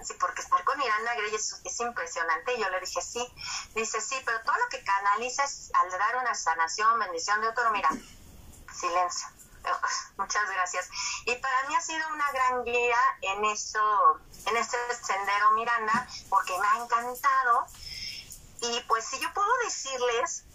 [0.04, 2.54] sí, porque estar con Miranda Gray es, es, impresionante.
[2.54, 3.26] Y yo le dije, sí.
[3.74, 7.90] Dice, sí, pero todo lo que canalizas al dar una sanación, bendición de otro, mira,
[8.74, 9.28] silencio.
[10.18, 10.90] Muchas gracias.
[11.26, 16.58] Y para mí ha sido una gran guía en eso, en este sendero Miranda, porque
[16.58, 17.66] me ha encantado.
[18.62, 20.46] Y pues si yo puedo decirles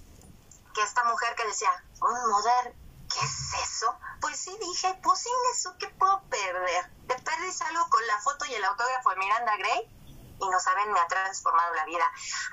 [0.75, 1.71] que esta mujer que decía,
[2.01, 3.99] un moderno, ¿qué es eso?
[4.21, 6.91] Pues sí dije, pues sin eso, ¿qué puedo perder?
[7.09, 10.01] Te perdís algo con la foto y el autógrafo de Miranda Gray
[10.41, 12.05] y no saben, me ha transformado la vida.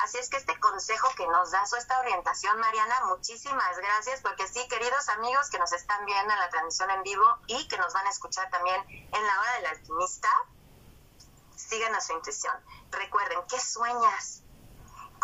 [0.03, 4.47] Así es que este consejo que nos das o esta orientación, Mariana, muchísimas gracias, porque
[4.47, 7.93] sí, queridos amigos que nos están viendo en la transmisión en vivo y que nos
[7.93, 10.29] van a escuchar también en la hora del alquimista,
[11.55, 12.55] sigan a su intuición.
[12.91, 14.43] Recuerden, ¿qué sueñas?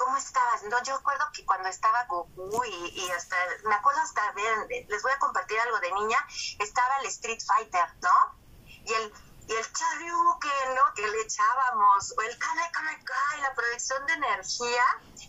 [0.04, 0.64] ¿Cómo estabas?
[0.64, 5.02] No, yo recuerdo que cuando estaba Goku y, y hasta, me acuerdo hasta ver, les
[5.02, 6.18] voy a compartir algo de niña,
[6.60, 8.10] estaba el Street Fighter, ¿no?
[8.84, 9.14] Y el,
[9.48, 10.94] y el Charyuken, ¿no?
[10.94, 14.84] Que le echábamos, o el Kame Kame Kai, la proyección de energía,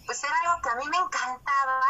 [0.06, 1.80] pues era algo que a mí me encantaba.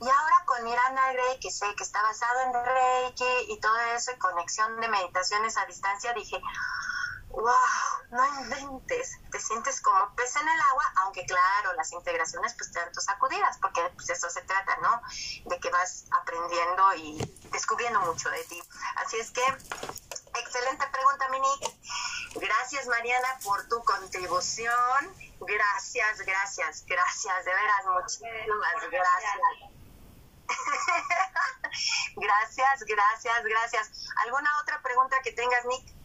[0.00, 4.12] Y ahora con Miranda Gray, que sé que está basado en Reiki y todo eso,
[4.12, 6.40] y conexión de meditaciones a distancia, dije,
[7.32, 7.52] wow,
[8.10, 12.78] no inventes, te sientes como pez en el agua, aunque claro, las integraciones pues te
[12.78, 15.02] dan tus sacudidas, porque pues eso se trata, ¿no?
[15.46, 17.18] De que vas aprendiendo y
[17.50, 18.62] descubriendo mucho de ti.
[18.96, 21.48] Así es que, excelente pregunta, Mini.
[22.36, 25.16] Gracias, Mariana, por tu contribución.
[25.40, 29.38] Gracias, gracias, gracias, de veras, muchísimas gracias.
[32.16, 33.90] gracias, gracias, gracias.
[34.24, 36.01] ¿Alguna otra pregunta que tengas, Nick?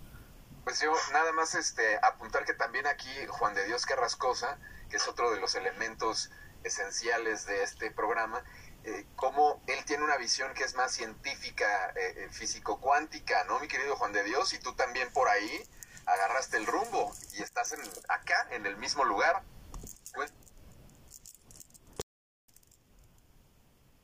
[0.67, 4.57] Pues yo nada más este apuntar que también aquí Juan de Dios Carrascosa,
[4.89, 6.29] que es otro de los elementos
[6.65, 8.43] esenciales de este programa,
[8.83, 13.95] eh, como él tiene una visión que es más científica, eh, físico-cuántica, ¿no, mi querido
[13.95, 14.51] Juan de Dios?
[14.51, 15.69] Y tú también por ahí
[16.05, 19.43] agarraste el rumbo y estás en, acá, en el mismo lugar.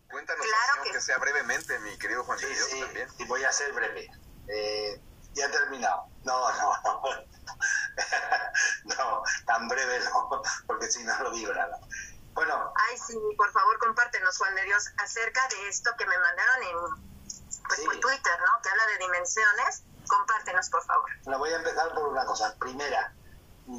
[0.09, 3.09] Cuéntanos, claro que, que, sea brevemente, mi querido Juan sí, de Dios sí, también.
[3.17, 4.09] Y voy a ser breve.
[4.47, 5.01] Eh,
[5.33, 6.07] ya he terminado.
[6.23, 7.01] No, no, no.
[8.85, 11.79] no, tan breve no, porque si no lo nada.
[12.33, 12.73] Bueno.
[12.89, 17.63] Ay, sí, por favor, compártenos, Juan de Dios, acerca de esto que me mandaron en
[17.67, 17.85] pues, sí.
[17.85, 18.61] por Twitter, ¿no?
[18.61, 19.83] Que habla de dimensiones.
[20.07, 21.09] Compártenos, por favor.
[21.23, 22.55] Bueno, voy a empezar por una cosa.
[22.59, 23.13] Primera,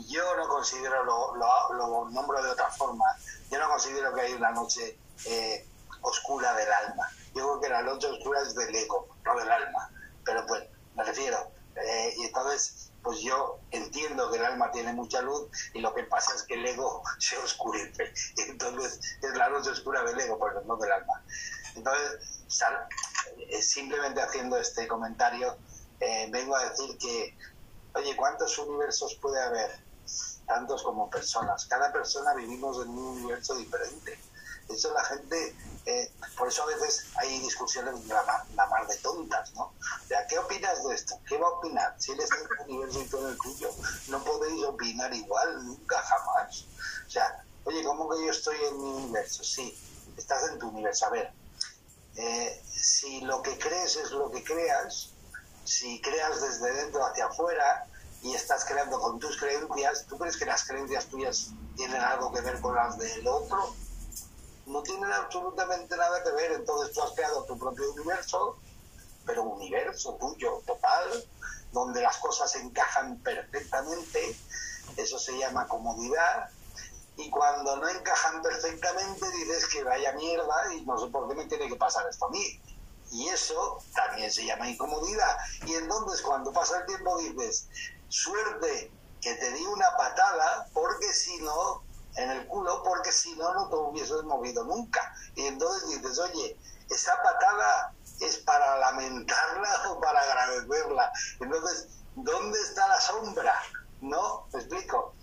[0.09, 3.05] yo no considero, lo, lo, lo nombro de otra forma,
[3.51, 5.67] yo no considero que hay una noche eh,
[6.01, 7.09] oscura del alma.
[7.35, 9.91] Yo creo que la noche oscura es del ego, no del alma.
[10.25, 11.53] Pero pues, me refiero.
[11.77, 16.05] Eh, y entonces, pues yo entiendo que el alma tiene mucha luz y lo que
[16.05, 18.13] pasa es que el ego se oscurece.
[18.49, 21.23] Entonces es la noche oscura del ego, pero no del alma.
[21.75, 22.63] Entonces,
[23.39, 25.57] eh, simplemente haciendo este comentario,
[26.01, 27.37] eh, vengo a decir que,
[27.95, 29.83] oye, ¿cuántos universos puede haber?
[30.47, 31.65] Tantos como personas.
[31.67, 34.19] Cada persona vivimos en un universo diferente.
[34.69, 35.57] Eso la gente,
[35.87, 39.65] eh, por eso a veces hay discusiones la, la mar de tontas, ¿no?
[39.65, 41.19] O sea, ¿qué opinas de esto?
[41.29, 41.95] ¿Qué va a opinar?
[41.99, 43.71] Si él está en tu universo y tú en el tuyo,
[44.09, 46.65] no podéis opinar igual, nunca, jamás.
[47.07, 49.45] O sea, oye, ¿cómo que yo estoy en mi universo?
[49.45, 49.79] Sí,
[50.17, 51.07] estás en tu universo.
[51.07, 51.33] A ver,
[52.17, 55.11] eh, si lo que crees es lo que creas,
[55.65, 57.87] si creas desde dentro hacia afuera
[58.23, 62.41] y estás creando con tus creencias, ¿tú crees que las creencias tuyas tienen algo que
[62.41, 63.75] ver con las del otro?
[64.67, 66.53] No tienen absolutamente nada que ver.
[66.53, 68.59] Entonces tú has creado tu propio universo,
[69.27, 71.25] pero un universo tuyo, total,
[71.73, 74.37] donde las cosas encajan perfectamente.
[74.97, 76.51] Eso se llama comodidad.
[77.17, 81.47] Y cuando no encajan perfectamente, dices que vaya mierda y no sé por qué me
[81.47, 82.61] tiene que pasar esto a mí.
[83.13, 85.37] Y eso también se llama incomodidad.
[85.67, 87.69] Y entonces cuando pasa el tiempo dices,
[88.09, 88.91] suerte
[89.21, 91.84] que te di una patada, porque si no,
[92.17, 95.15] en el culo porque si no, no te hubieses movido nunca.
[95.35, 96.59] Y entonces dices, oye,
[96.91, 101.13] esa patada es para lamentarla o para agradecerla.
[101.41, 103.55] Entonces, ¿dónde está la sombra?
[104.01, 104.47] ¿No?
[104.53, 105.15] ¿Me explico?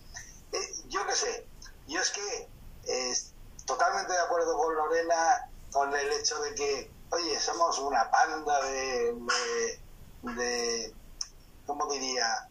[0.51, 1.47] Eh, yo qué sé,
[1.87, 2.49] yo es que
[2.85, 3.13] eh,
[3.65, 9.13] totalmente de acuerdo con Lorena con el hecho de que, oye, somos una panda de,
[9.13, 10.95] de, de
[11.65, 12.49] ¿cómo diría?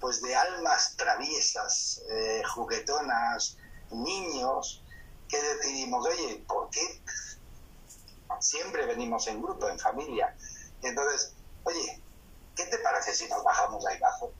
[0.00, 3.56] Pues de almas traviesas, eh, juguetonas,
[3.92, 4.82] niños
[5.28, 7.02] que decidimos, oye, ¿por qué
[8.38, 10.36] siempre venimos en grupo, en familia.
[10.82, 11.34] entonces,
[11.64, 12.00] oye,
[12.56, 14.32] ¿qué te parece si nos bajamos ahí abajo?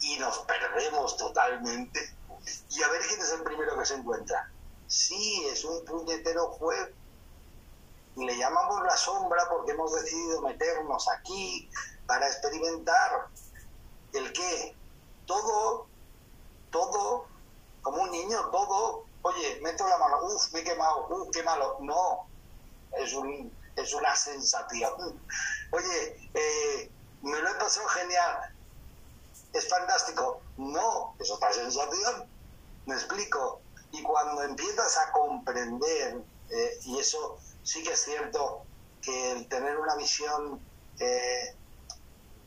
[0.00, 2.14] Y nos perdemos totalmente.
[2.70, 4.50] Y a ver quién es el primero que se encuentra.
[4.86, 6.94] Sí, es un puñetero juego.
[8.16, 11.70] Le llamamos la sombra porque hemos decidido meternos aquí
[12.06, 13.28] para experimentar
[14.14, 14.76] el qué.
[15.26, 15.86] Todo,
[16.70, 17.26] todo,
[17.82, 19.04] como un niño, todo.
[19.22, 21.76] Oye, meto la mano, uff, me he quemado, uff, qué malo.
[21.80, 22.26] No,
[22.92, 25.20] es, un, es una sensación.
[25.70, 26.90] Oye, eh,
[27.22, 28.54] me lo he pasado genial,
[29.52, 30.40] es fantástico.
[30.56, 32.28] No, es otra sensación.
[32.86, 33.60] Me explico.
[33.92, 38.64] Y cuando empiezas a comprender, eh, y eso sí que es cierto,
[39.02, 40.60] que el tener una visión,
[40.98, 41.54] eh,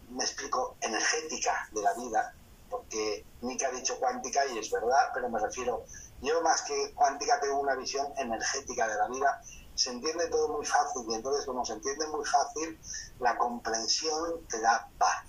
[0.10, 2.34] me explico, energética de la vida,
[2.74, 5.86] porque Nick ha dicho cuántica y es verdad, pero me refiero,
[6.22, 9.44] yo más que cuántica tengo una visión energética de la vida,
[9.76, 12.80] se entiende todo muy fácil y entonces como se entiende muy fácil,
[13.20, 15.26] la comprensión te da paz.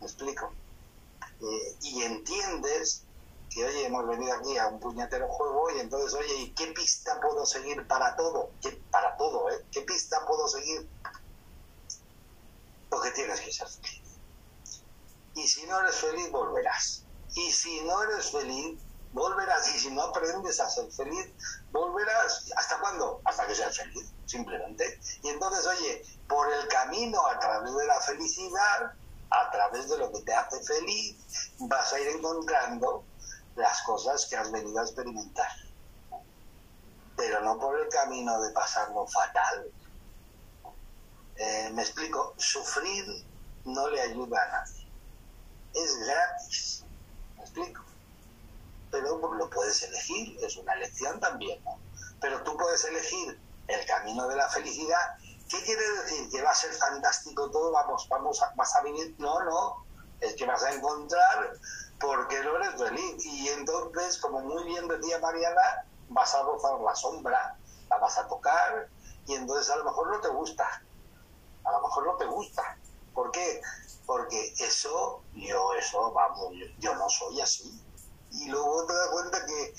[0.00, 0.52] ¿Me explico?
[1.40, 3.04] Eh, y entiendes
[3.48, 7.18] que, oye, hemos venido aquí a un puñetero juego y entonces, oye, ¿y qué pista
[7.18, 8.50] puedo seguir para todo?
[8.60, 9.64] ¿Qué, para todo, ¿eh?
[9.72, 10.86] ¿Qué pista puedo seguir?
[12.90, 13.97] Porque tienes que ser feliz.
[15.38, 17.04] Y si no eres feliz, volverás.
[17.36, 18.80] Y si no eres feliz,
[19.12, 19.72] volverás.
[19.72, 21.28] Y si no aprendes a ser feliz,
[21.70, 22.50] volverás.
[22.56, 23.20] ¿Hasta cuándo?
[23.24, 24.98] Hasta que seas feliz, simplemente.
[25.22, 28.92] Y entonces, oye, por el camino a través de la felicidad,
[29.30, 31.16] a través de lo que te hace feliz,
[31.60, 33.04] vas a ir encontrando
[33.54, 35.52] las cosas que has venido a experimentar.
[37.16, 39.70] Pero no por el camino de pasarlo fatal.
[41.36, 43.24] Eh, me explico, sufrir
[43.64, 44.77] no le ayuda a nadie.
[45.74, 46.84] Es gratis.
[47.36, 47.84] ¿Me explico?
[48.90, 51.78] Pero lo puedes elegir, es una elección también, ¿no?
[52.20, 53.38] Pero tú puedes elegir
[53.68, 56.28] el camino de la felicidad ¿Qué quiere decir?
[56.30, 57.72] ¿Que va a ser fantástico todo?
[57.72, 59.14] Vamos, vamos a, vas a vivir.
[59.18, 59.84] No, no.
[60.20, 61.54] Es que vas a encontrar
[61.98, 63.24] porque no eres feliz.
[63.24, 67.56] Y entonces, como muy bien decía Mariana, vas a gozar la sombra,
[67.88, 68.88] la vas a tocar
[69.26, 70.82] y entonces a lo mejor no te gusta.
[71.64, 72.76] A lo mejor no te gusta.
[73.14, 73.62] ¿Por qué?
[74.08, 77.78] Porque eso, yo eso, vamos, yo, yo no soy así.
[78.32, 79.74] Y luego te das cuenta que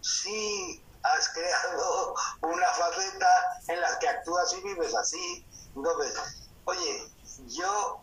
[0.00, 5.44] sí has creado una faceta en la que actúas y vives así.
[5.74, 6.14] Entonces,
[6.66, 7.12] oye,
[7.48, 8.00] yo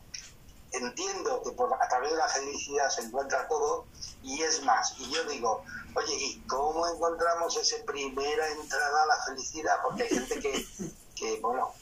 [0.73, 3.85] entiendo que por, a través de la felicidad se encuentra todo
[4.23, 5.63] y es más, y yo digo,
[5.95, 9.77] oye, ¿y cómo encontramos esa primera entrada a la felicidad?
[9.83, 10.67] Porque hay gente que,
[11.15, 11.73] que bueno,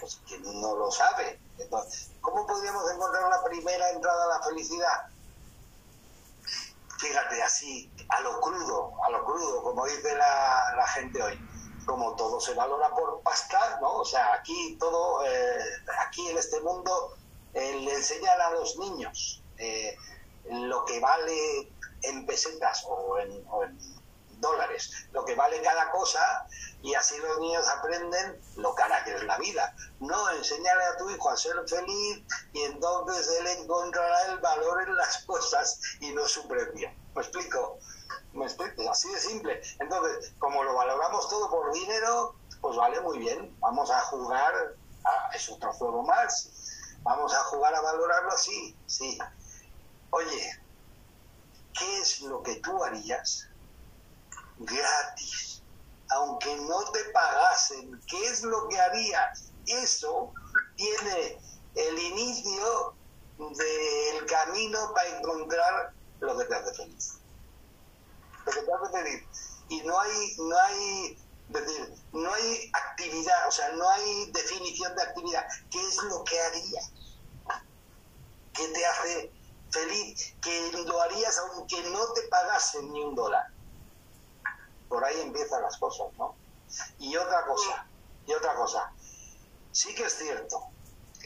[0.00, 1.40] pues que no lo sabe.
[1.58, 5.14] Entonces, ¿cómo podríamos encontrar la primera entrada a la felicidad?
[7.04, 11.38] fíjate, así, a lo crudo, a lo crudo, como dice la, gente hoy.
[11.86, 13.98] Como todo se valora por pasta, ¿no?
[13.98, 15.58] O sea, aquí todo, eh,
[16.06, 17.14] aquí en este mundo
[17.52, 19.94] eh, le enseñan a los niños eh,
[20.50, 21.70] lo que vale
[22.02, 23.18] en pesetas o
[23.50, 23.78] o en
[24.44, 26.46] dólares, lo que vale cada cosa
[26.82, 29.74] y así los niños aprenden lo cara que es la vida.
[30.00, 32.22] No, enseñarle a tu hijo a ser feliz
[32.52, 36.92] y entonces él encontrará el valor en las cosas y no su precio.
[37.14, 37.78] ¿Me explico?
[38.34, 38.90] ¿Me explico?
[38.90, 39.62] Así de simple.
[39.80, 43.56] Entonces, como lo valoramos todo por dinero, pues vale muy bien.
[43.60, 44.76] Vamos a jugar,
[45.32, 46.50] es otro juego más.
[47.02, 49.18] Vamos a jugar a valorarlo así, sí.
[50.10, 50.62] Oye,
[51.78, 53.48] ¿qué es lo que tú harías
[54.58, 55.54] gratis?
[56.10, 59.52] aunque no te pagasen, ¿qué es lo que harías?
[59.66, 60.32] Eso
[60.76, 61.38] tiene
[61.74, 62.94] el inicio
[63.38, 67.14] del camino para encontrar lo que te hace feliz.
[68.46, 69.22] Lo que te hace feliz.
[69.70, 75.02] Y no hay, no hay, decir, no hay actividad, o sea, no hay definición de
[75.02, 75.46] actividad.
[75.70, 76.92] ¿Qué es lo que harías?
[78.52, 79.32] ¿Qué te hace
[79.70, 80.34] feliz?
[80.42, 83.53] Que lo harías aunque no te pagasen ni un dólar
[84.88, 86.36] por ahí empiezan las cosas, ¿no?
[86.98, 87.86] Y otra cosa,
[88.26, 88.92] y otra cosa,
[89.72, 90.68] sí que es cierto,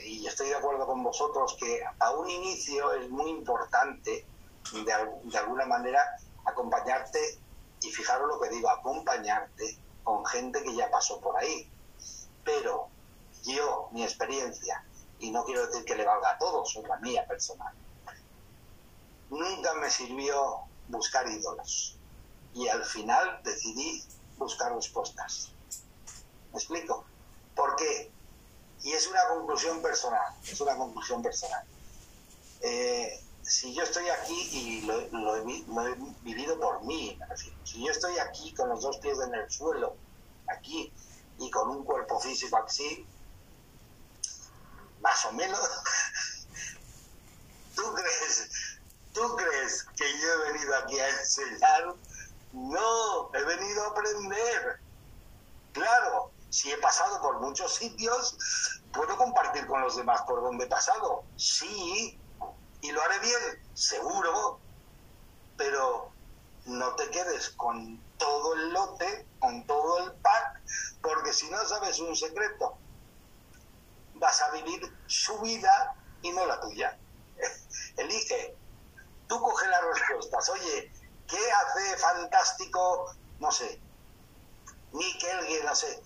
[0.05, 4.27] y estoy de acuerdo con vosotros, que a un inicio es muy importante,
[4.73, 6.01] de, alguna manera,
[6.45, 7.41] acompañarte,
[7.81, 11.71] y fijaros lo que digo, acompañarte con gente que ya pasó por ahí.
[12.45, 12.89] Pero
[13.45, 14.85] yo, mi experiencia,
[15.19, 17.75] y no quiero decir que le valga a todos, es la mía personal,
[19.31, 21.98] nunca me sirvió buscar ídolos
[22.55, 24.05] y al final decidí
[24.37, 25.53] buscar respuestas.
[26.53, 27.05] ¿Me explico?
[27.55, 28.11] ¿Por qué?
[28.83, 31.65] Y es una conclusión personal, es una conclusión personal.
[32.61, 37.91] Eh, si yo estoy aquí y lo, he, vivido por mí, me refiero, si yo
[37.91, 39.97] estoy aquí con los dos pies en el suelo
[40.49, 40.93] aquí
[41.39, 43.07] y con un cuerpo físico así,
[45.01, 45.59] más o menos,
[47.75, 48.49] ¿tú crees,
[49.13, 51.95] ¿tú crees que yo he venido aquí a enseñar?
[52.59, 54.81] No, he venido a aprender.
[55.73, 58.37] Claro, si he pasado por muchos sitios,
[58.93, 61.25] puedo compartir con los demás por donde he pasado.
[61.37, 62.21] Sí,
[62.81, 64.61] y lo haré bien, seguro,
[65.57, 66.11] pero
[66.65, 70.63] no te quedes con todo el lote, con todo el pack,
[71.01, 72.77] porque si no sabes un secreto,
[74.15, 76.99] vas a vivir su vida y no la tuya.
[77.97, 78.57] Elige.
[79.29, 80.49] Tú coge las respuestas.
[80.49, 80.91] Oye,
[81.29, 83.81] ¿qué hace fantástico, no sé,
[84.93, 86.03] Miquel, no sé,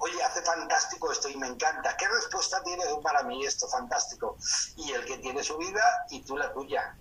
[0.00, 1.96] oye, hace fantástico esto y me encanta.
[1.96, 4.36] ¿Qué respuesta tiene para mí esto fantástico?
[4.76, 6.96] Y el que tiene su vida y tú la tuya.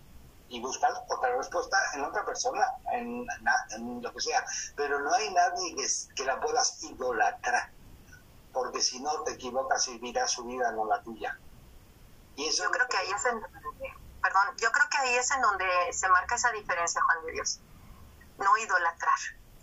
[0.50, 3.26] Y buscas otra respuesta en otra persona, en,
[4.02, 4.44] lo que sea.
[4.76, 7.72] Pero no hay nadie que, que la puedas idolatrar.
[8.52, 11.40] Porque si no te equivocas y miras su vida, no la tuya.
[12.36, 13.42] Y eso yo creo que ahí es en
[14.22, 17.60] perdón, yo creo que ahí es en donde se marca esa diferencia, Juan de Dios.
[18.38, 19.20] No idolatrar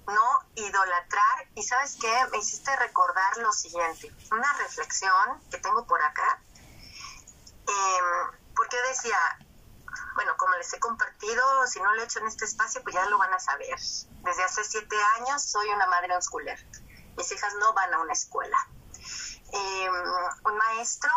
[0.07, 1.49] no idolatrar.
[1.55, 6.41] Y sabes qué, me hiciste recordar lo siguiente, una reflexión que tengo por acá,
[7.67, 9.19] eh, porque decía,
[10.15, 13.07] bueno, como les he compartido, si no lo he hecho en este espacio, pues ya
[13.07, 13.79] lo van a saber.
[13.79, 16.59] Desde hace siete años soy una madre schooler.
[17.17, 18.59] Mis hijas no van a una escuela.
[19.53, 19.95] Em,
[20.45, 21.11] un maestro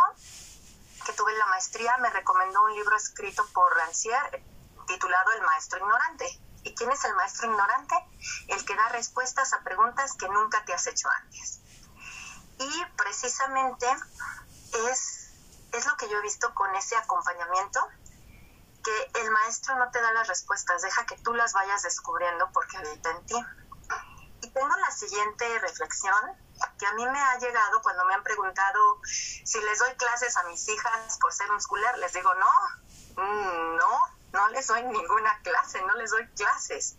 [1.05, 4.43] que tuve la maestría me recomendó un libro escrito por Rancière
[4.87, 6.25] titulado El maestro ignorante.
[6.63, 7.95] ¿Y quién es el maestro ignorante?
[8.47, 11.61] El que da respuestas a preguntas que nunca te has hecho antes.
[12.57, 13.87] Y precisamente
[14.89, 15.31] es,
[15.71, 17.87] es lo que yo he visto con ese acompañamiento,
[18.83, 22.77] que el maestro no te da las respuestas, deja que tú las vayas descubriendo porque
[22.77, 23.35] habita en ti.
[24.41, 26.15] Y tengo la siguiente reflexión
[26.78, 30.43] que a mí me ha llegado cuando me han preguntado si les doy clases a
[30.43, 33.99] mis hijas por ser un schooler, les digo no, mm, no,
[34.34, 36.95] no les doy ninguna clase, no les doy clases.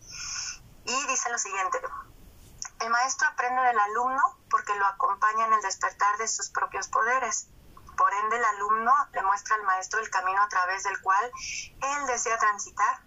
[0.84, 1.80] Y dice lo siguiente,
[2.80, 7.48] el maestro aprende del alumno porque lo acompaña en el despertar de sus propios poderes.
[7.96, 11.30] Por ende, el alumno le muestra al maestro el camino a través del cual
[11.82, 13.02] él desea transitar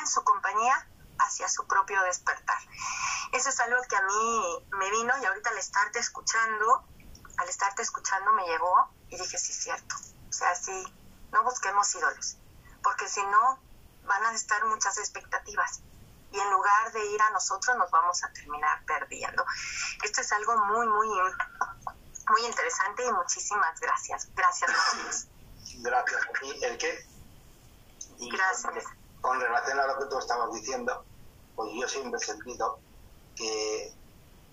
[0.00, 2.58] en su compañía hacia su propio despertar.
[3.32, 6.84] Eso es algo que a mí me vino y ahorita al estarte escuchando,
[7.36, 9.94] al estarte escuchando me llegó y dije, sí, es cierto.
[10.28, 10.84] O sea, sí,
[11.32, 12.38] no busquemos ídolos
[12.82, 13.58] porque si no
[14.04, 15.80] van a estar muchas expectativas
[16.32, 19.44] y en lugar de ir a nosotros nos vamos a terminar perdiendo.
[20.02, 21.08] Esto es algo muy, muy,
[22.28, 24.28] muy interesante y muchísimas gracias.
[24.34, 25.28] Gracias.
[25.80, 26.22] Gracias.
[26.42, 27.06] ¿Y el qué?
[28.30, 28.84] gracias.
[29.20, 31.04] Con, relación a lo que tú estabas diciendo,
[31.56, 32.78] pues yo siempre he sentido
[33.34, 33.92] que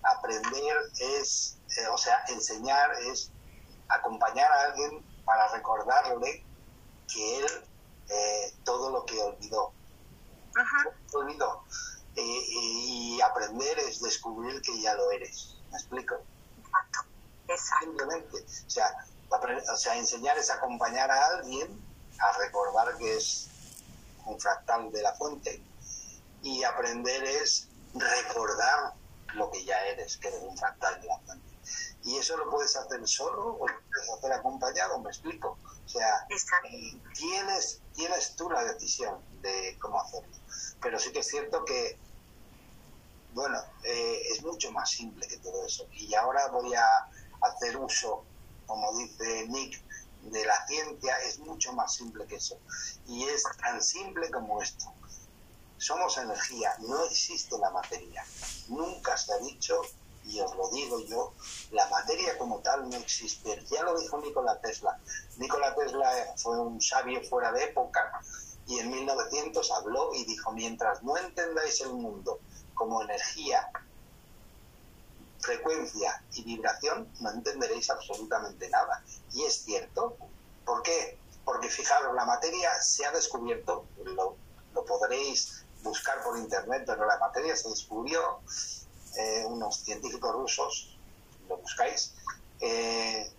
[0.02, 3.30] aprender es, eh, o sea, enseñar es
[3.88, 6.44] acompañar a alguien para recordarle
[7.12, 7.46] que él
[8.08, 9.72] eh, todo lo que olvidó.
[11.12, 11.64] Olvidó.
[12.14, 15.56] y aprender es descubrir que ya lo eres.
[15.70, 16.16] ¿Me explico?
[16.58, 17.00] Exacto.
[17.80, 18.38] Simplemente.
[18.66, 19.06] O sea,
[19.72, 21.80] o sea, enseñar es acompañar a alguien
[22.18, 23.50] a recordar que es
[24.26, 25.62] un fractal de la fuente.
[26.42, 28.94] Y aprender es recordar
[29.34, 31.46] lo que ya eres, que eres un fractal de la fuente.
[32.04, 35.58] Y eso lo puedes hacer solo o lo puedes hacer acompañado, me explico.
[35.84, 36.26] O sea,
[37.14, 40.36] tienes, tienes tú la decisión de cómo hacerlo.
[40.80, 41.98] Pero sí que es cierto que,
[43.32, 45.86] bueno, eh, es mucho más simple que todo eso.
[45.92, 47.08] Y ahora voy a
[47.42, 48.24] hacer uso,
[48.66, 49.82] como dice Nick,
[50.30, 52.58] de la ciencia, es mucho más simple que eso.
[53.06, 54.92] Y es tan simple como esto.
[55.78, 58.24] Somos energía, no existe la materia.
[58.68, 59.82] Nunca se ha dicho
[60.24, 61.32] y os lo digo yo,
[61.70, 63.64] la materia como tal no existe.
[63.70, 64.98] Ya lo dijo Nikola Tesla.
[65.36, 68.20] Nikola Tesla fue un sabio fuera de época
[68.66, 72.40] y en 1900 habló y dijo, mientras no entendáis el mundo
[72.74, 73.70] como energía,
[75.40, 79.02] frecuencia y vibración, no entenderéis absolutamente nada.
[79.32, 80.16] Y es cierto.
[80.64, 81.18] ¿Por qué?
[81.44, 84.36] Porque fijaros, la materia se ha descubierto, lo,
[84.74, 88.40] lo podréis buscar por internet, pero la materia se descubrió
[89.16, 90.98] eh, unos científicos rusos,
[91.48, 92.14] lo buscáis,
[92.60, 93.30] eh,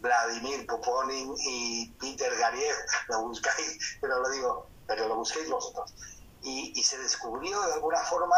[0.00, 2.76] Vladimir Poponin y Peter Gariev,
[3.08, 5.94] lo buscáis, pero lo digo, pero lo busquéis vosotros.
[6.42, 8.36] Y, se descubrió de alguna forma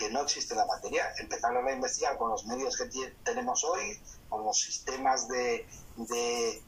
[0.00, 1.12] que no existe la materia.
[1.18, 2.86] Empezaron a investigar con los medios que
[3.22, 6.62] tenemos hoy, con los sistemas de, de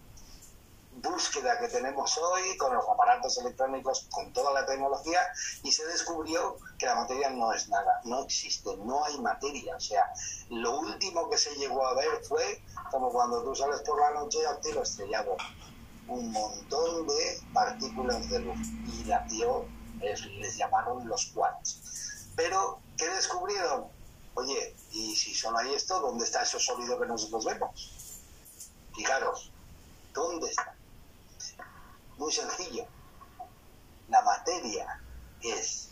[0.96, 5.20] búsqueda que tenemos hoy, con los aparatos electrónicos, con toda la tecnología,
[5.62, 9.76] y se descubrió que la materia no es nada, no existe, no hay materia.
[9.76, 10.12] O sea,
[10.50, 14.46] lo último que se llegó a ver fue como cuando tú sales por la noche
[14.46, 15.38] al cielo estrellado,
[16.06, 19.64] un montón de partículas de luz, y la dio,
[20.02, 22.32] les llamaron los quarks.
[22.36, 23.86] Pero, ¿qué descubrieron?
[24.34, 27.70] Oye, y si solo hay esto, ¿dónde está ese sólido que nosotros vemos?
[28.94, 29.50] Fijaros,
[30.14, 30.74] ¿dónde está?
[32.16, 32.86] Muy sencillo.
[34.08, 35.00] La materia
[35.42, 35.88] es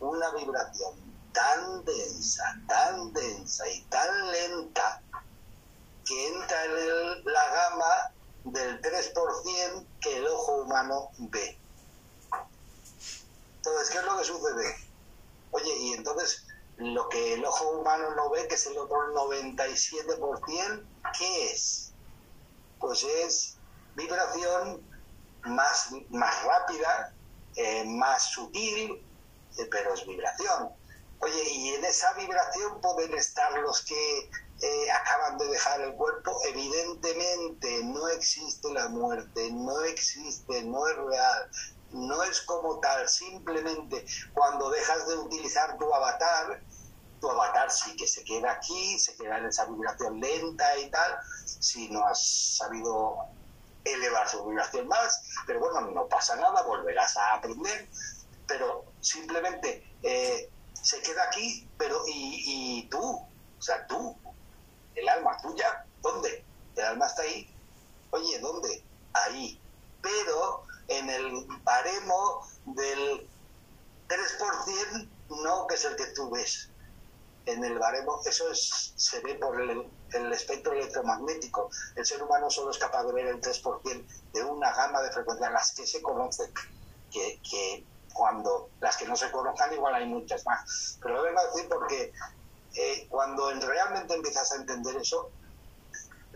[0.00, 0.94] una vibración
[1.32, 5.02] tan densa, tan densa y tan lenta
[6.04, 8.12] que entra en la gama
[8.44, 11.58] del 3% que el ojo humano ve.
[13.56, 14.89] Entonces, ¿qué es lo que sucede?
[15.50, 16.46] Oye, y entonces
[16.76, 20.86] lo que el ojo humano no ve, que es el otro 97%,
[21.18, 21.92] ¿qué es?
[22.78, 23.58] Pues es
[23.94, 24.88] vibración
[25.44, 27.14] más, más rápida,
[27.56, 29.06] eh, más sutil,
[29.58, 30.70] eh, pero es vibración.
[31.18, 34.30] Oye, y en esa vibración pueden estar los que
[34.62, 36.38] eh, acaban de dejar el cuerpo.
[36.46, 41.50] Evidentemente no existe la muerte, no existe, no es real,
[41.92, 43.08] no es como tal.
[43.08, 46.60] Simplemente cuando dejas de utilizar tu avatar,
[47.20, 51.18] tu avatar sí que se queda aquí, se queda en esa vibración lenta y tal,
[51.44, 53.18] si no has sabido
[53.84, 57.88] elevar su vibración más, pero bueno, no pasa nada, volverás a aprender,
[58.46, 60.50] pero simplemente eh,
[60.82, 64.16] se queda aquí, pero y, y tú, o sea, tú,
[64.94, 66.44] el alma tuya, ¿dónde?
[66.76, 67.48] El alma está ahí.
[68.10, 68.82] Oye, ¿dónde?
[69.12, 69.60] Ahí.
[70.02, 73.26] Pero en el baremo del
[74.08, 75.08] 3%,
[75.42, 76.68] no, que es el que tú ves.
[77.46, 81.70] En el baremo, eso es, se ve por el, espectro electromagnético.
[81.94, 85.52] El ser humano solo es capaz de ver el 3% de una gama de frecuencias,
[85.52, 86.52] las que se conocen,
[87.10, 90.98] que, que cuando las que no se conozcan igual hay muchas más.
[91.00, 92.12] Pero lo vengo a decir porque
[92.74, 95.30] eh, cuando realmente empiezas a entender eso,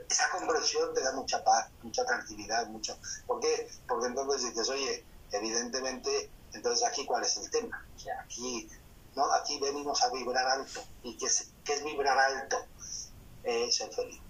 [0.09, 2.99] esa comprensión te da mucha paz, mucha tranquilidad, mucho.
[3.27, 3.69] ¿Por qué?
[3.87, 7.87] Porque entonces dices, oye, evidentemente, entonces aquí cuál es el tema.
[8.23, 8.69] Aquí,
[9.15, 9.33] ¿no?
[9.33, 10.85] Aquí venimos a vibrar alto.
[11.03, 12.67] ¿Y qué es, qué es vibrar alto?
[13.43, 14.21] Eh, ser feliz.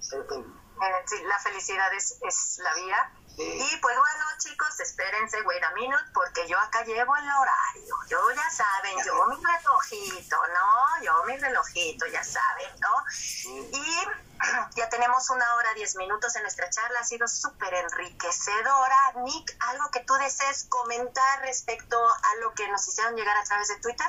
[0.00, 0.46] Ser feliz.
[0.46, 3.12] Eh, sí, la felicidad es, es la vía.
[3.38, 7.94] Y pues bueno, chicos, espérense, wait a minute, porque yo acá llevo el horario.
[8.08, 11.04] Yo ya saben, yo mi relojito, ¿no?
[11.04, 13.04] Yo mi relojito, ya saben, ¿no?
[13.44, 14.08] Y
[14.76, 17.00] ya tenemos una hora, diez minutos en nuestra charla.
[17.00, 18.96] Ha sido súper enriquecedora.
[19.16, 23.68] Nick, ¿algo que tú desees comentar respecto a lo que nos hicieron llegar a través
[23.68, 24.06] de Twitter?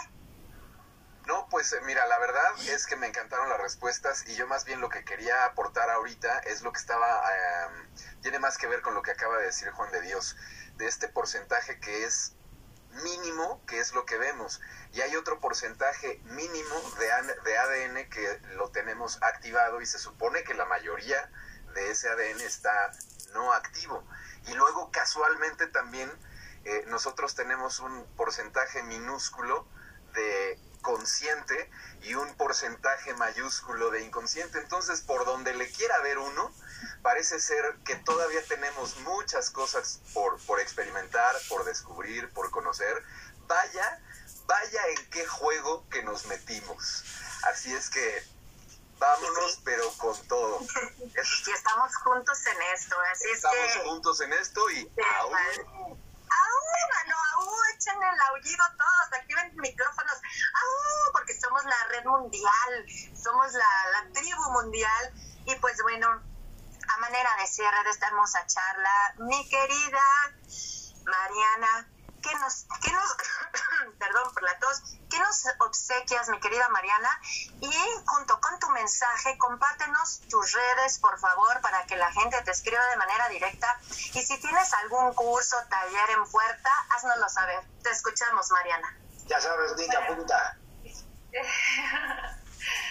[1.28, 4.64] No, pues eh, mira, la verdad es que me encantaron las respuestas y yo más
[4.64, 7.68] bien lo que quería aportar ahorita es lo que estaba, eh,
[8.22, 10.38] tiene más que ver con lo que acaba de decir Juan de Dios,
[10.78, 12.34] de este porcentaje que es
[13.04, 14.62] mínimo, que es lo que vemos,
[14.94, 17.08] y hay otro porcentaje mínimo de,
[17.44, 21.30] de ADN que lo tenemos activado y se supone que la mayoría
[21.74, 22.92] de ese ADN está
[23.34, 24.08] no activo.
[24.46, 26.10] Y luego casualmente también
[26.64, 29.68] eh, nosotros tenemos un porcentaje minúsculo
[30.14, 31.70] de consciente
[32.02, 34.60] y un porcentaje mayúsculo de inconsciente.
[34.60, 36.54] Entonces, por donde le quiera ver uno,
[37.02, 43.04] parece ser que todavía tenemos muchas cosas por, por experimentar, por descubrir, por conocer.
[43.48, 44.02] Vaya,
[44.46, 47.04] vaya en qué juego que nos metimos.
[47.44, 48.24] Así es que
[49.00, 50.62] vámonos, pero con todo.
[51.00, 53.84] y estamos juntos en esto, así estamos es que...
[53.84, 56.07] juntos en esto y aún.
[57.88, 57.98] ¡Aú!
[57.98, 60.16] Echen el aullido todos, activen micrófonos.
[60.16, 61.12] ¡Aú!
[61.14, 62.86] Porque somos la red mundial,
[63.16, 65.14] somos la, la tribu mundial.
[65.46, 70.02] Y pues bueno, a manera de cierre de esta hermosa charla, mi querida
[71.06, 71.90] Mariana,
[72.28, 73.16] ¿qué nos, qué nos,
[74.00, 77.10] perdón por la tos, qué nos obsequias, mi querida Mariana?
[77.62, 77.74] Y
[78.06, 82.86] junto con tu mensaje, compártenos tus redes, por favor, para que la gente te escriba
[82.88, 83.80] de manera directa.
[84.14, 87.62] Y si tienes algún curso, taller en puerta, haznoslo saber.
[87.84, 88.98] Te escuchamos, Mariana.
[89.26, 90.58] Ya sabes, Dica, punta.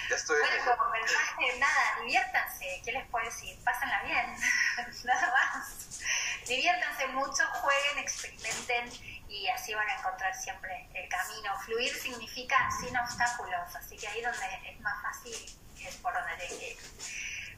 [0.09, 0.39] Ya estoy.
[0.39, 2.81] Bueno, como mensaje, nada, diviértanse.
[2.85, 3.63] ¿Qué les puedo decir?
[3.65, 4.37] Pásenla bien.
[5.05, 6.01] nada más.
[6.47, 11.59] Diviértanse mucho, jueguen, experimenten y así van a encontrar siempre el camino.
[11.61, 15.35] Fluir significa sin obstáculos, así que ahí donde es más fácil
[15.81, 16.77] es por donde que ir.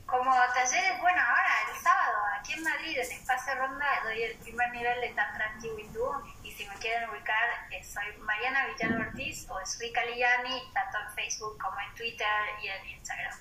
[0.06, 4.70] Como talleres, bueno, ahora el sábado aquí en Madrid, en Espacio Ronda, doy el primer
[4.70, 9.60] nivel de Tantra Antiguindú y si me quieren ubicar, eh, soy Mariana Villano Ortiz o
[9.66, 12.26] Sri Kaliyani, tanto en Facebook como en Twitter
[12.62, 13.38] y en Instagram.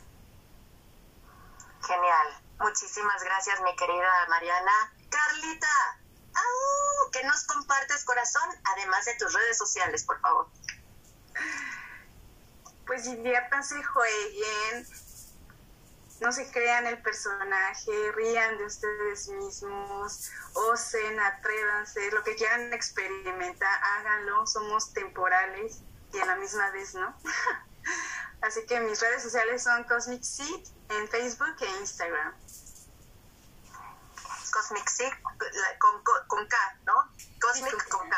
[1.88, 2.28] Genial.
[2.60, 4.94] Muchísimas gracias, mi querida Mariana.
[5.10, 6.00] Carlita,
[7.12, 8.50] ¿qué nos compartes, corazón?
[8.76, 10.48] Además de tus redes sociales, por favor.
[12.86, 14.88] Pues diviértanse, jueguen,
[16.22, 23.84] no se crean el personaje, rían de ustedes mismos, osen, atrévanse, lo que quieran experimentar,
[23.84, 25.82] háganlo, somos temporales
[26.14, 27.16] y a la misma vez, ¿no?
[28.42, 32.34] Así que mis redes sociales son Cosmic Seed en Facebook e Instagram.
[34.58, 35.14] Cosmic Seed
[35.78, 36.94] con, con, K, ¿no?
[37.40, 38.18] Cosmic con K.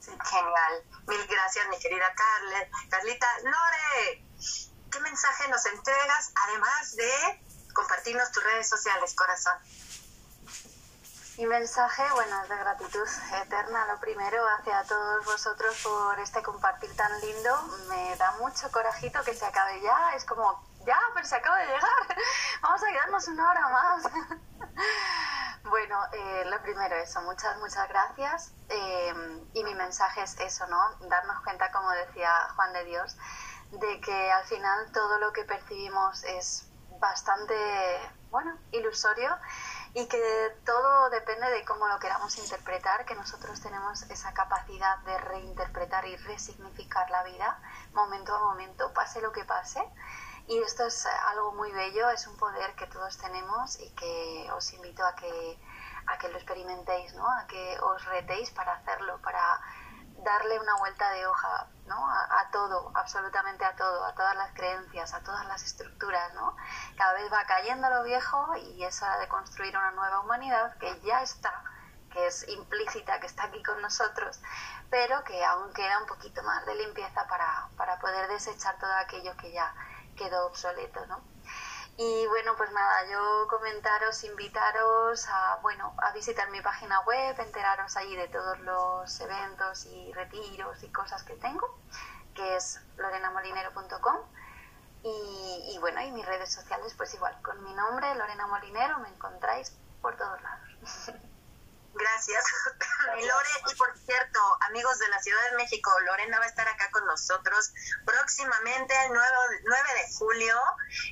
[0.00, 0.84] Genial.
[1.06, 2.70] Mil gracias, mi querida Carle.
[2.88, 3.26] Carlita.
[3.42, 4.24] Lore,
[4.90, 7.44] ¿qué mensaje nos entregas además de
[7.74, 9.58] compartirnos tus redes sociales, corazón?
[11.36, 13.08] Mi mensaje, bueno, es de gratitud
[13.42, 17.62] eterna, lo primero, hacia todos vosotros por este compartir tan lindo.
[17.90, 20.14] Me da mucho corajito que se acabe ya.
[20.14, 21.82] Es como, ya, pero se acaba de llegar.
[22.62, 24.04] Vamos a quedarnos una hora más.
[25.64, 28.54] bueno, eh, lo primero, eso, muchas, muchas gracias.
[28.68, 31.08] Eh, y mi mensaje es eso, ¿no?
[31.08, 33.16] Darnos cuenta, como decía Juan de Dios,
[33.72, 36.68] de que al final todo lo que percibimos es
[36.98, 37.54] bastante,
[38.30, 39.36] bueno, ilusorio
[39.92, 45.18] y que todo depende de cómo lo queramos interpretar, que nosotros tenemos esa capacidad de
[45.18, 47.58] reinterpretar y resignificar la vida
[47.92, 49.82] momento a momento, pase lo que pase.
[50.48, 54.72] Y esto es algo muy bello, es un poder que todos tenemos y que os
[54.72, 55.58] invito a que,
[56.06, 57.28] a que lo experimentéis, ¿no?
[57.28, 59.60] a que os retéis para hacerlo, para
[60.18, 62.08] darle una vuelta de hoja ¿no?
[62.08, 66.34] A, todo, absolutamente a todo, a todas las creencias, a todas las estructuras.
[66.34, 66.56] ¿no?
[66.96, 71.00] Cada vez va cayendo lo viejo y es hora de construir una nueva humanidad que
[71.00, 71.62] ya está,
[72.12, 74.40] que es implícita, que está aquí con nosotros,
[74.90, 79.36] pero que aún queda un poquito más de limpieza para, para poder desechar todo aquello
[79.36, 79.74] que ya
[80.16, 81.06] quedó obsoleto.
[81.06, 81.22] ¿no?
[81.98, 87.96] Y bueno, pues nada, yo comentaros, invitaros a, bueno, a visitar mi página web, enteraros
[87.96, 91.78] allí de todos los eventos y retiros y cosas que tengo,
[92.34, 94.16] que es lorenamolinero.com.
[95.02, 99.08] Y, y bueno, y mis redes sociales, pues igual, con mi nombre, Lorena Molinero, me
[99.08, 99.70] encontráis
[100.02, 101.12] por todos lados.
[101.98, 102.44] Gracias,
[103.14, 103.48] Lore.
[103.70, 107.06] Y por cierto, amigos de la Ciudad de México, Lorena va a estar acá con
[107.06, 107.72] nosotros
[108.04, 109.26] próximamente el 9,
[109.64, 110.56] de julio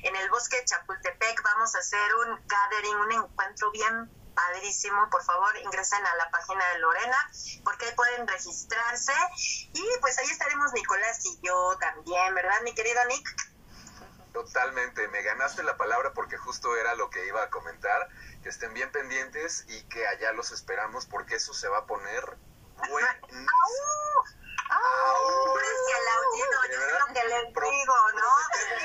[0.03, 1.41] en el bosque de Chapultepec.
[1.43, 5.09] Vamos a hacer un gathering, un encuentro bien padrísimo.
[5.09, 7.31] Por favor, ingresen a la página de Lorena
[7.63, 9.13] porque ahí pueden registrarse.
[9.73, 13.27] Y pues ahí estaremos Nicolás y yo también, ¿verdad, mi querido Nick?
[14.33, 18.09] Totalmente, me ganaste la palabra porque justo era lo que iba a comentar
[18.45, 22.23] que estén bien pendientes y que allá los esperamos porque eso se va a poner
[22.77, 23.47] buenísimo.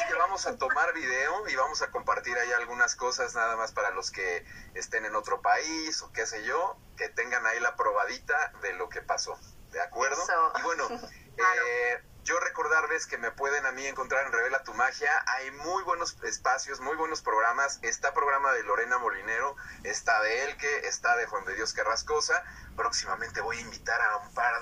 [0.09, 3.91] que vamos a tomar video y vamos a compartir ahí algunas cosas nada más para
[3.91, 8.53] los que estén en otro país o qué sé yo, que tengan ahí la probadita
[8.62, 9.39] de lo que pasó.
[9.73, 10.24] ¿De acuerdo?
[10.59, 10.89] Y bueno,
[11.37, 15.11] eh, yo recordarles que me pueden a mí encontrar en Revela tu Magia.
[15.27, 17.79] Hay muy buenos espacios, muy buenos programas.
[17.83, 22.43] Está programa de Lorena Molinero, está de Elke, está de Juan de Dios Carrascosa.
[22.77, 24.55] Próximamente voy a invitar a un par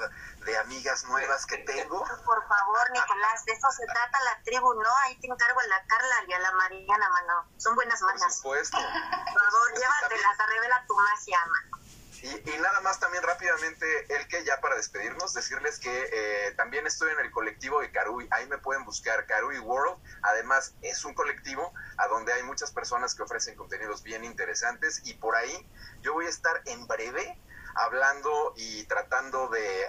[0.44, 2.05] de amigas nuevas que tengo.
[2.24, 4.90] Por favor, Nicolás, de eso se trata la tribu, ¿no?
[5.05, 7.48] Ahí te encargo a la Carla y a la Mariana, mano.
[7.59, 8.22] Son buenas manas.
[8.22, 8.78] Por supuesto.
[8.78, 11.88] Por favor, llévatelas a Revela tu Magia, mano.
[12.22, 17.12] Y, nada más también rápidamente, el que ya para despedirnos, decirles que eh, también estoy
[17.12, 21.72] en el colectivo de Karui, ahí me pueden buscar Karui World, además es un colectivo
[21.96, 25.68] a donde hay muchas personas que ofrecen contenidos bien interesantes y por ahí
[26.00, 27.38] yo voy a estar en breve
[27.74, 29.86] hablando y tratando de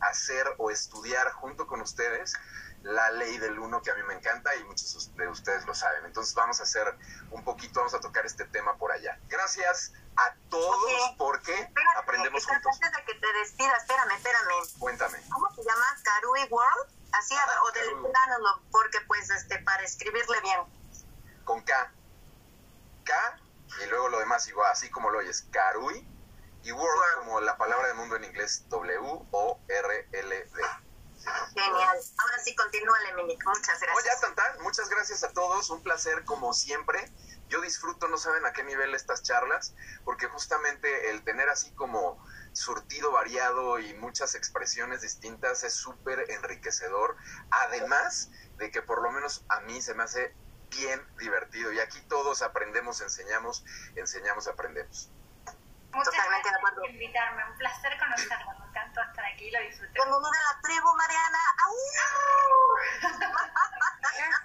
[0.00, 2.34] hacer o estudiar junto con ustedes
[2.82, 6.04] la ley del uno que a mí me encanta y muchos de ustedes lo saben.
[6.04, 6.94] Entonces vamos a hacer
[7.30, 9.18] un poquito, vamos a tocar este tema por allá.
[9.28, 12.72] Gracias a todos porque aprendemos juntos.
[12.74, 14.78] Antes de que te despidas, espérame, espérame.
[14.78, 15.18] Cuéntame.
[15.32, 15.84] ¿Cómo se llama?
[16.02, 16.90] Karui World.
[17.12, 20.60] Así, ah, o del plano, porque pues este, para escribirle bien.
[21.44, 21.92] Con K.
[23.04, 23.40] K
[23.82, 25.46] y luego lo demás igual, así como lo oyes.
[25.52, 26.06] Karui
[26.62, 30.62] y World como la palabra del mundo en inglés W-O-R-L-D.
[31.54, 31.98] Genial.
[32.18, 33.44] Ahora sí, continúa, Leminic.
[33.46, 34.04] Muchas gracias.
[34.04, 34.62] Ya, Tantan.
[34.62, 35.70] Muchas gracias a todos.
[35.70, 37.10] Un placer, como siempre.
[37.48, 42.18] Yo disfruto, no saben a qué nivel estas charlas, porque justamente el tener así como
[42.52, 47.16] surtido variado y muchas expresiones distintas es súper enriquecedor.
[47.50, 50.34] Además de que por lo menos a mí se me hace
[50.70, 51.72] bien divertido.
[51.72, 53.64] Y aquí todos aprendemos, enseñamos,
[53.96, 55.12] enseñamos, aprendemos.
[55.94, 57.44] Muchas Totalmente gracias por invitarme.
[57.44, 58.52] Un placer conocerlo.
[58.58, 59.50] Me encantó estar aquí.
[59.52, 59.92] Lo disfruté.
[59.92, 61.38] Bienvenida a la tribu, Mariana.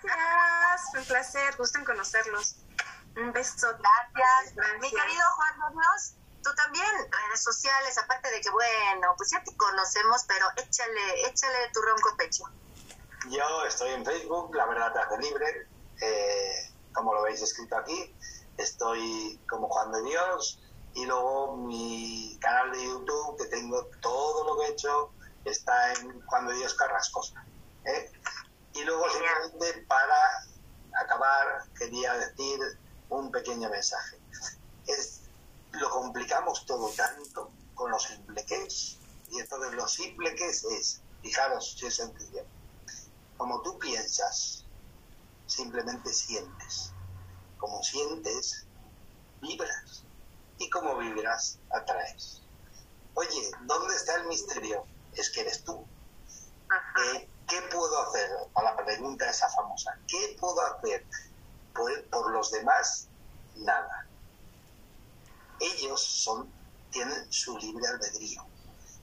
[0.03, 0.95] Gracias.
[0.95, 1.55] Un placer.
[1.57, 2.55] Gusto en conocerlos.
[3.17, 3.67] Un beso.
[3.79, 4.55] Gracias.
[4.79, 6.13] Mi querido Juan Dios.
[6.43, 11.69] tú también, redes sociales, aparte de que, bueno, pues ya te conocemos, pero échale, échale
[11.73, 12.43] tu ronco pecho.
[13.29, 15.67] Yo estoy en Facebook, La Verdad te hace libre,
[15.99, 18.15] eh, como lo veis escrito aquí.
[18.57, 20.59] Estoy como Juan de Dios
[20.99, 25.11] y luego mi canal de YouTube, que tengo todo lo que he hecho,
[25.45, 27.45] está en Juan de Dios Carrascosa.
[27.85, 28.11] ¿eh?
[28.73, 30.45] Y luego simplemente para
[31.01, 32.59] acabar quería decir
[33.07, 34.19] un pequeño mensaje.
[34.87, 35.21] Es,
[35.71, 38.97] lo complicamos todo tanto con lo simple que es.
[39.31, 42.43] Y entonces lo simple que es es, fijaros si es sencillo,
[43.37, 44.65] como tú piensas,
[45.45, 46.91] simplemente sientes.
[47.57, 48.65] Como sientes,
[49.39, 50.03] vibras.
[50.59, 52.43] Y como vibras, atraes.
[53.15, 54.85] Oye, ¿dónde está el misterio?
[55.13, 55.85] Es que eres tú.
[57.05, 58.29] Eh, ¿Qué puedo hacer?
[58.53, 59.97] A la pregunta esa famosa.
[60.07, 61.05] ¿Qué puedo hacer
[61.73, 63.07] por, por los demás?
[63.55, 64.07] Nada.
[65.59, 66.53] Ellos son,
[66.91, 68.45] tienen su libre albedrío.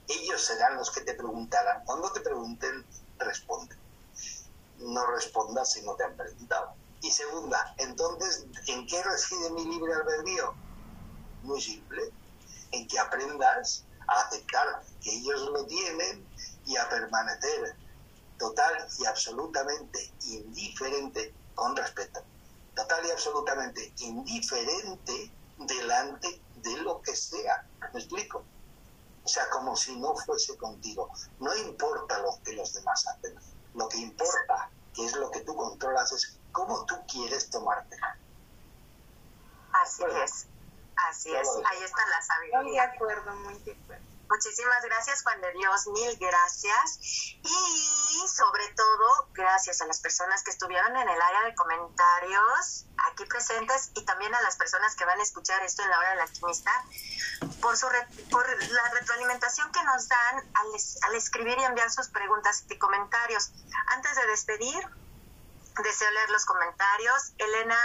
[0.07, 1.83] Ellos serán los que te preguntarán.
[1.83, 2.85] Cuando te pregunten,
[3.19, 3.77] responde
[4.79, 6.75] no respondas si no te han preguntado.
[7.01, 10.55] Y segunda, entonces, ¿en qué reside mi libre albedrío?
[11.43, 12.01] Muy simple,
[12.71, 16.27] en que aprendas a aceptar que ellos lo tienen
[16.65, 17.75] y a permanecer
[18.37, 22.21] total y absolutamente indiferente con respeto.
[22.75, 27.67] Total y absolutamente indiferente delante de lo que sea.
[27.93, 28.43] ¿Me explico?
[29.23, 31.09] O sea, como si no fuese contigo.
[31.39, 33.37] No importa lo que los demás hacen
[33.77, 37.95] lo que importa, que es lo que tú controlas, es cómo tú quieres tomarte.
[39.71, 40.47] Así es,
[41.09, 41.47] así es.
[41.65, 42.61] Ahí está la sabiduría.
[42.61, 44.07] Muy de acuerdo, muy de acuerdo.
[44.29, 46.99] Muchísimas gracias, Juan de Dios, mil gracias.
[47.43, 53.25] Y sobre todo, gracias a las personas que estuvieron en el área de comentarios aquí
[53.25, 56.19] presentes y también a las personas que van a escuchar esto en la hora del
[56.19, 56.71] alquimista
[57.61, 57.87] por, su
[58.29, 60.67] por la retroalimentación que nos dan al,
[61.03, 63.51] al escribir y enviar sus preguntas y comentarios.
[63.87, 64.83] Antes de despedir,
[65.83, 67.31] deseo leer los comentarios.
[67.37, 67.79] Elena,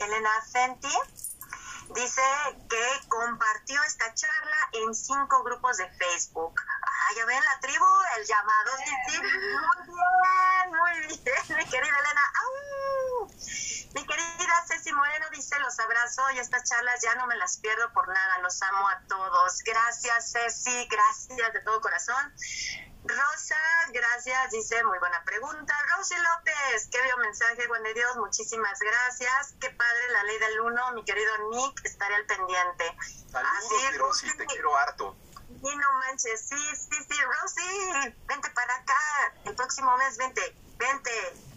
[0.00, 0.98] Elena Fenti
[1.94, 2.22] Dice
[2.68, 6.54] que compartió esta charla en cinco grupos de Facebook.
[6.82, 7.86] Ah, ya ven la tribu,
[8.16, 8.70] el llamado.
[8.84, 9.30] Sí, Muy
[9.86, 12.22] bien, muy bien, mi querida Elena.
[13.92, 17.92] Mi querida Ceci Moreno dice, los abrazo y estas charlas ya no me las pierdo
[17.92, 19.58] por nada, los amo a todos.
[19.64, 22.32] Gracias Ceci, gracias de todo corazón.
[23.04, 23.56] Rosa,
[23.92, 25.74] gracias, dice, muy buena pregunta.
[25.96, 29.54] Rosy López, qué vio mensaje, Juan de Dios, muchísimas gracias.
[29.58, 32.96] Qué padre la ley del uno, mi querido Nick, estaré al pendiente.
[33.30, 35.16] Saludos, Rosy, te quiero harto.
[35.48, 41.10] Y no manches, sí, sí, sí, Rosy, vente para acá, el próximo mes, vente, vente.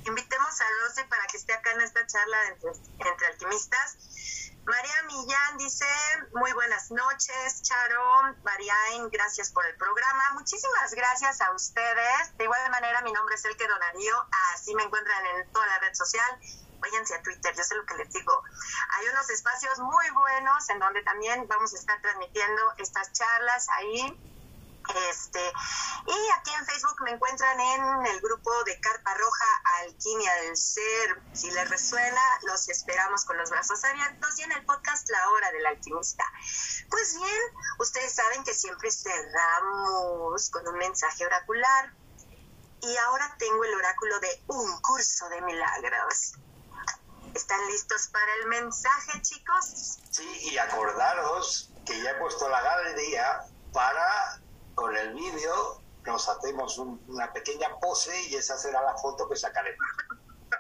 [0.06, 3.98] Invitemos a Rosy para que esté acá en esta charla entre, entre alquimistas
[4.66, 5.86] María Millán dice,
[6.32, 10.32] muy buenas noches, Charo, Mariain, gracias por el programa.
[10.36, 12.38] Muchísimas gracias a ustedes.
[12.38, 14.16] De igual manera, mi nombre es Elke Donarío,
[14.54, 16.40] así me encuentran en toda la red social.
[16.80, 18.42] Váyanse a Twitter, yo sé lo que les digo.
[18.92, 24.18] Hay unos espacios muy buenos en donde también vamos a estar transmitiendo estas charlas ahí
[25.10, 25.40] este,
[26.08, 29.46] y aquí en Facebook me encuentran en el grupo de Carpa Roja
[29.82, 31.22] Alquimia del Ser.
[31.34, 35.52] Si les resuena, los esperamos con los brazos abiertos y en el podcast La Hora
[35.52, 36.26] del Alquimista.
[36.90, 37.42] Pues bien,
[37.80, 41.94] ustedes saben que siempre cerramos con un mensaje oracular.
[42.82, 46.34] Y ahora tengo el oráculo de un curso de milagros.
[47.34, 50.00] ¿Están listos para el mensaje, chicos?
[50.12, 54.43] Sí, y acordaros que ya he puesto la galería para
[54.76, 59.86] con el vídeo nos hacemos una pequeña pose y esa será la foto que sacaremos.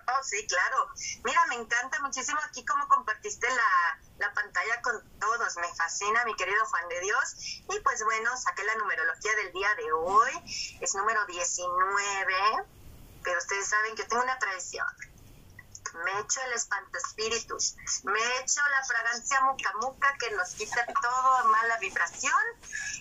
[0.07, 0.87] Oh, sí, claro.
[1.23, 5.57] Mira, me encanta muchísimo aquí cómo compartiste la, la pantalla con todos.
[5.57, 7.35] Me fascina, mi querido Juan de Dios.
[7.69, 10.77] Y pues bueno, saqué la numerología del día de hoy.
[10.81, 12.33] Es número 19.
[13.23, 14.85] Pero ustedes saben que tengo una tradición
[15.93, 21.77] me echo el espíritus, me echo la fragancia muca muca que nos quita todo mala
[21.77, 22.33] vibración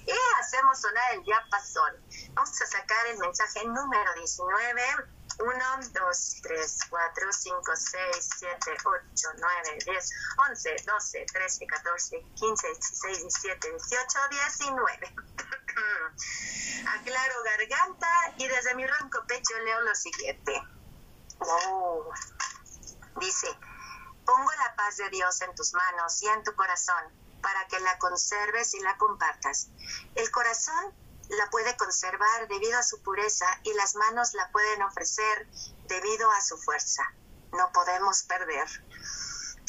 [0.06, 1.94] y hacemos sonar el diapasón.
[2.34, 4.82] Vamos a sacar el mensaje número 19.
[5.38, 5.48] 1,
[5.92, 10.10] 2, 3, 4, 5, 6, 7, 8, 9, 10,
[10.50, 15.14] 11, 12, 13, 14, 15, 16, 17, 18, 19.
[16.86, 20.62] Aclaro garganta y desde mi ronco pecho leo lo siguiente.
[21.40, 22.12] Oh.
[23.20, 23.48] Dice,
[24.24, 27.04] pongo la paz de Dios en tus manos y en tu corazón
[27.42, 29.68] para que la conserves y la compartas.
[30.14, 30.94] El corazón
[31.28, 35.48] la puede conservar debido a su pureza y las manos la pueden ofrecer
[35.88, 37.02] debido a su fuerza.
[37.52, 38.68] No podemos perder.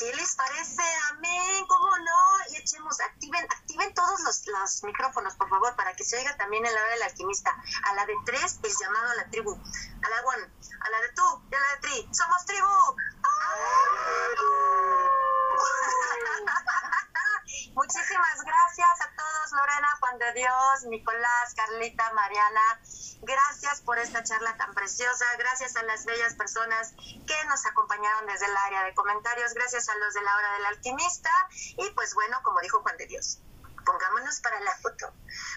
[0.03, 0.83] ¿Qué les parece?
[1.11, 2.37] Amén, ¿cómo no?
[2.49, 6.65] Y echemos, activen, activen todos los, los micrófonos, por favor, para que se oiga también
[6.65, 7.55] en la hora del alquimista.
[7.85, 9.53] A la de tres, el llamado a la tribu.
[9.53, 12.09] A la one, a la de tú y a la de tri.
[12.11, 12.67] ¡Somos tribu!
[17.75, 22.61] Muchísimas gracias a todos, Lorena, Juan de Dios, Nicolás, Carlita, Mariana.
[23.21, 25.25] Gracias por esta charla tan preciosa.
[25.39, 29.53] Gracias a las bellas personas que nos acompañaron desde el área de comentarios.
[29.53, 31.31] Gracias a los de la hora del alquimista.
[31.77, 33.39] Y pues bueno, como dijo Juan de Dios,
[33.85, 35.13] pongámonos para la foto.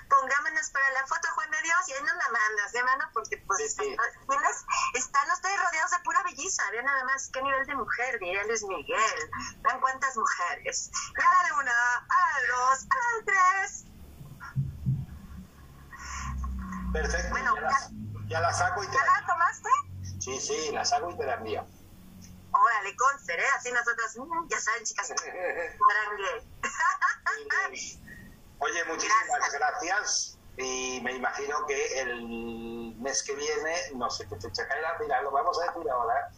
[0.09, 3.05] Pongámonos para la foto, Juan de Dios, y ahí nos la mandas, ¿eh, mano?
[3.13, 3.97] Porque pues Sí, sí.
[4.29, 4.65] ¿tienes?
[4.95, 6.63] están ustedes rodeados de pura belleza.
[6.71, 9.31] Vean nada más qué nivel de mujer, diría Luis Miguel.
[9.63, 10.91] Vean cuántas mujeres.
[11.17, 13.85] Y a la de una, a la dos, a la de tres.
[16.93, 17.31] Perfecto.
[17.31, 17.91] Bueno, ya, la,
[18.29, 19.71] ya la saco y te ¿Ya la la tomaste?
[20.21, 21.67] Sí, sí, la saco y te la envío.
[22.53, 23.45] Órale, conser, ¿eh?
[23.55, 26.49] Así nosotros, mm, ya saben, chicas, merengue.
[28.59, 29.53] Oye, muchísimas Gracias.
[29.53, 30.39] gracias.
[30.59, 35.31] Y me imagino que el mes que viene, no sé qué fecha caerá, mira, lo
[35.31, 36.31] vamos a decir ahora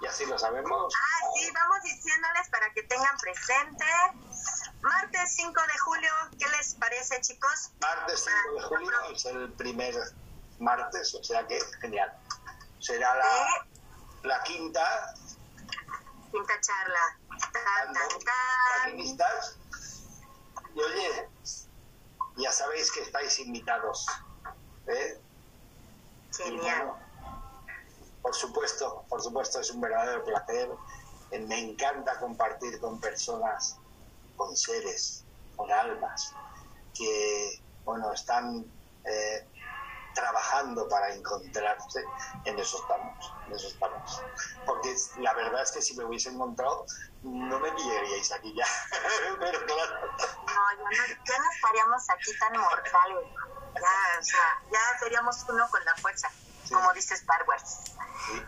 [0.00, 0.94] y así lo sabemos.
[0.96, 3.84] Ah, sí, vamos diciéndoles para que tengan presente.
[4.80, 7.70] Martes 5 de julio, ¿qué les parece, chicos?
[7.80, 9.94] Martes 5 de julio es el primer
[10.58, 12.10] martes, o sea que genial.
[12.78, 13.66] Será la,
[14.22, 15.14] la quinta
[16.30, 17.18] Quinta charla.
[17.52, 19.46] Tan, tan, tan.
[20.74, 21.28] Y oye,
[22.36, 24.06] ya sabéis que estáis invitados.
[24.86, 25.20] ¿eh?
[26.36, 26.86] Genial.
[26.86, 26.98] bueno,
[28.22, 30.68] por supuesto, por supuesto, es un verdadero placer.
[31.30, 33.78] Eh, Me encanta compartir con personas,
[34.36, 35.24] con seres,
[35.56, 36.34] con almas,
[36.94, 38.64] que, bueno, están
[39.04, 39.46] eh,
[40.16, 42.02] trabajando para encontrarse.
[42.44, 44.22] En eso estamos, en eso estamos.
[44.66, 46.84] Porque la verdad es que si me hubiese encontrado,
[47.22, 48.66] no me pillaríais aquí ya.
[49.38, 49.92] Pero claro,
[50.46, 53.26] No, ya no, ya no estaríamos aquí tan mortales.
[53.74, 56.28] Ya, o sea, ya seríamos uno con la fuerza,
[56.72, 57.78] como dice Star Wars.
[58.26, 58.42] sí.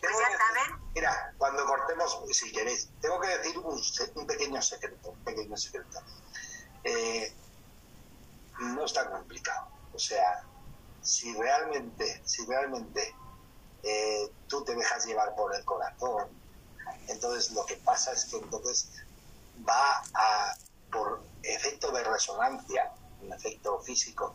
[0.00, 0.90] Pues Tengo ya que decir- saben.
[0.94, 3.78] Mira, cuando cortemos, si queréis, tengo que decir un,
[4.14, 6.00] un pequeño secreto, un pequeño secreto.
[6.84, 7.34] Eh,
[8.60, 9.68] no es tan complicado.
[9.92, 10.44] O sea,
[11.02, 13.14] si realmente, si realmente
[13.82, 16.28] eh, tú te dejas llevar por el corazón,
[17.08, 18.90] entonces lo que pasa es que entonces
[19.68, 20.56] va a,
[20.90, 22.92] por efecto de resonancia,
[23.22, 24.34] un efecto físico,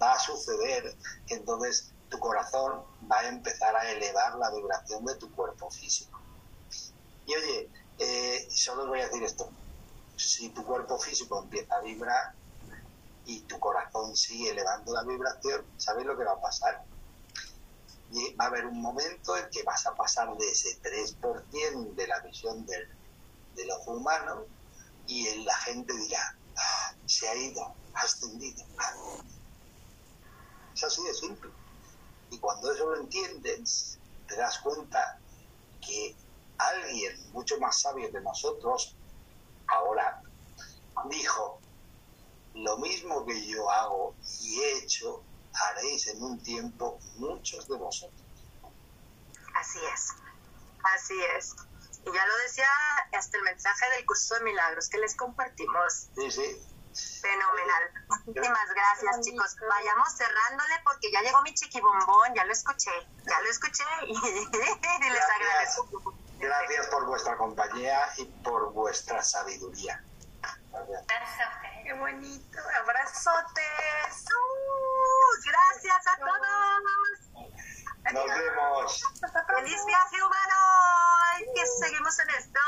[0.00, 0.96] va a suceder
[1.26, 6.20] que entonces tu corazón va a empezar a elevar la vibración de tu cuerpo físico.
[7.26, 9.50] Y oye, eh, solo os voy a decir esto,
[10.16, 12.34] si tu cuerpo físico empieza a vibrar
[13.26, 16.80] y tu corazón sigue elevando la vibración, ¿sabéis lo que va a pasar?
[18.08, 22.06] Y va a haber un momento en que vas a pasar de ese 3% de
[22.08, 22.84] la visión del,
[23.52, 24.46] del ojo humano
[25.06, 26.20] y el- la gente dirá,
[26.56, 27.62] "Ah, se ha ido,
[27.94, 28.64] ha ascendido.
[28.78, 28.94] Ah".
[30.74, 31.50] Es así de simple.
[32.30, 35.04] Y cuando eso lo entiendes, te das cuenta
[35.80, 36.16] que
[36.58, 38.98] alguien mucho más sabio que nosotros
[39.68, 40.20] ahora
[41.10, 41.62] dijo,
[42.56, 45.22] lo mismo que yo hago y he hecho,
[45.52, 48.22] haréis en un tiempo muchos de vosotros.
[49.54, 50.12] Así es,
[50.82, 51.54] así es.
[52.04, 52.68] Y ya lo decía
[53.12, 56.08] hasta el mensaje del curso de milagros que les compartimos.
[56.14, 56.62] Sí, sí.
[57.20, 57.82] Fenomenal.
[58.24, 59.56] Muchísimas gracias, chicos.
[59.68, 62.90] Vayamos cerrándole porque ya llegó mi chiquibombón, ya lo escuché,
[63.26, 64.14] ya lo escuché y,
[65.10, 66.14] les agradezco.
[66.38, 70.02] Gracias por vuestra compañía y por vuestra sabiduría.
[70.70, 71.04] Gracias.
[71.86, 72.58] Qué bonito.
[72.82, 74.24] Abrazotes.
[74.26, 77.46] Uh, gracias a todos.
[78.12, 79.02] Nos vemos.
[79.54, 80.56] Feliz viaje humano.
[81.54, 82.60] Que seguimos en esto.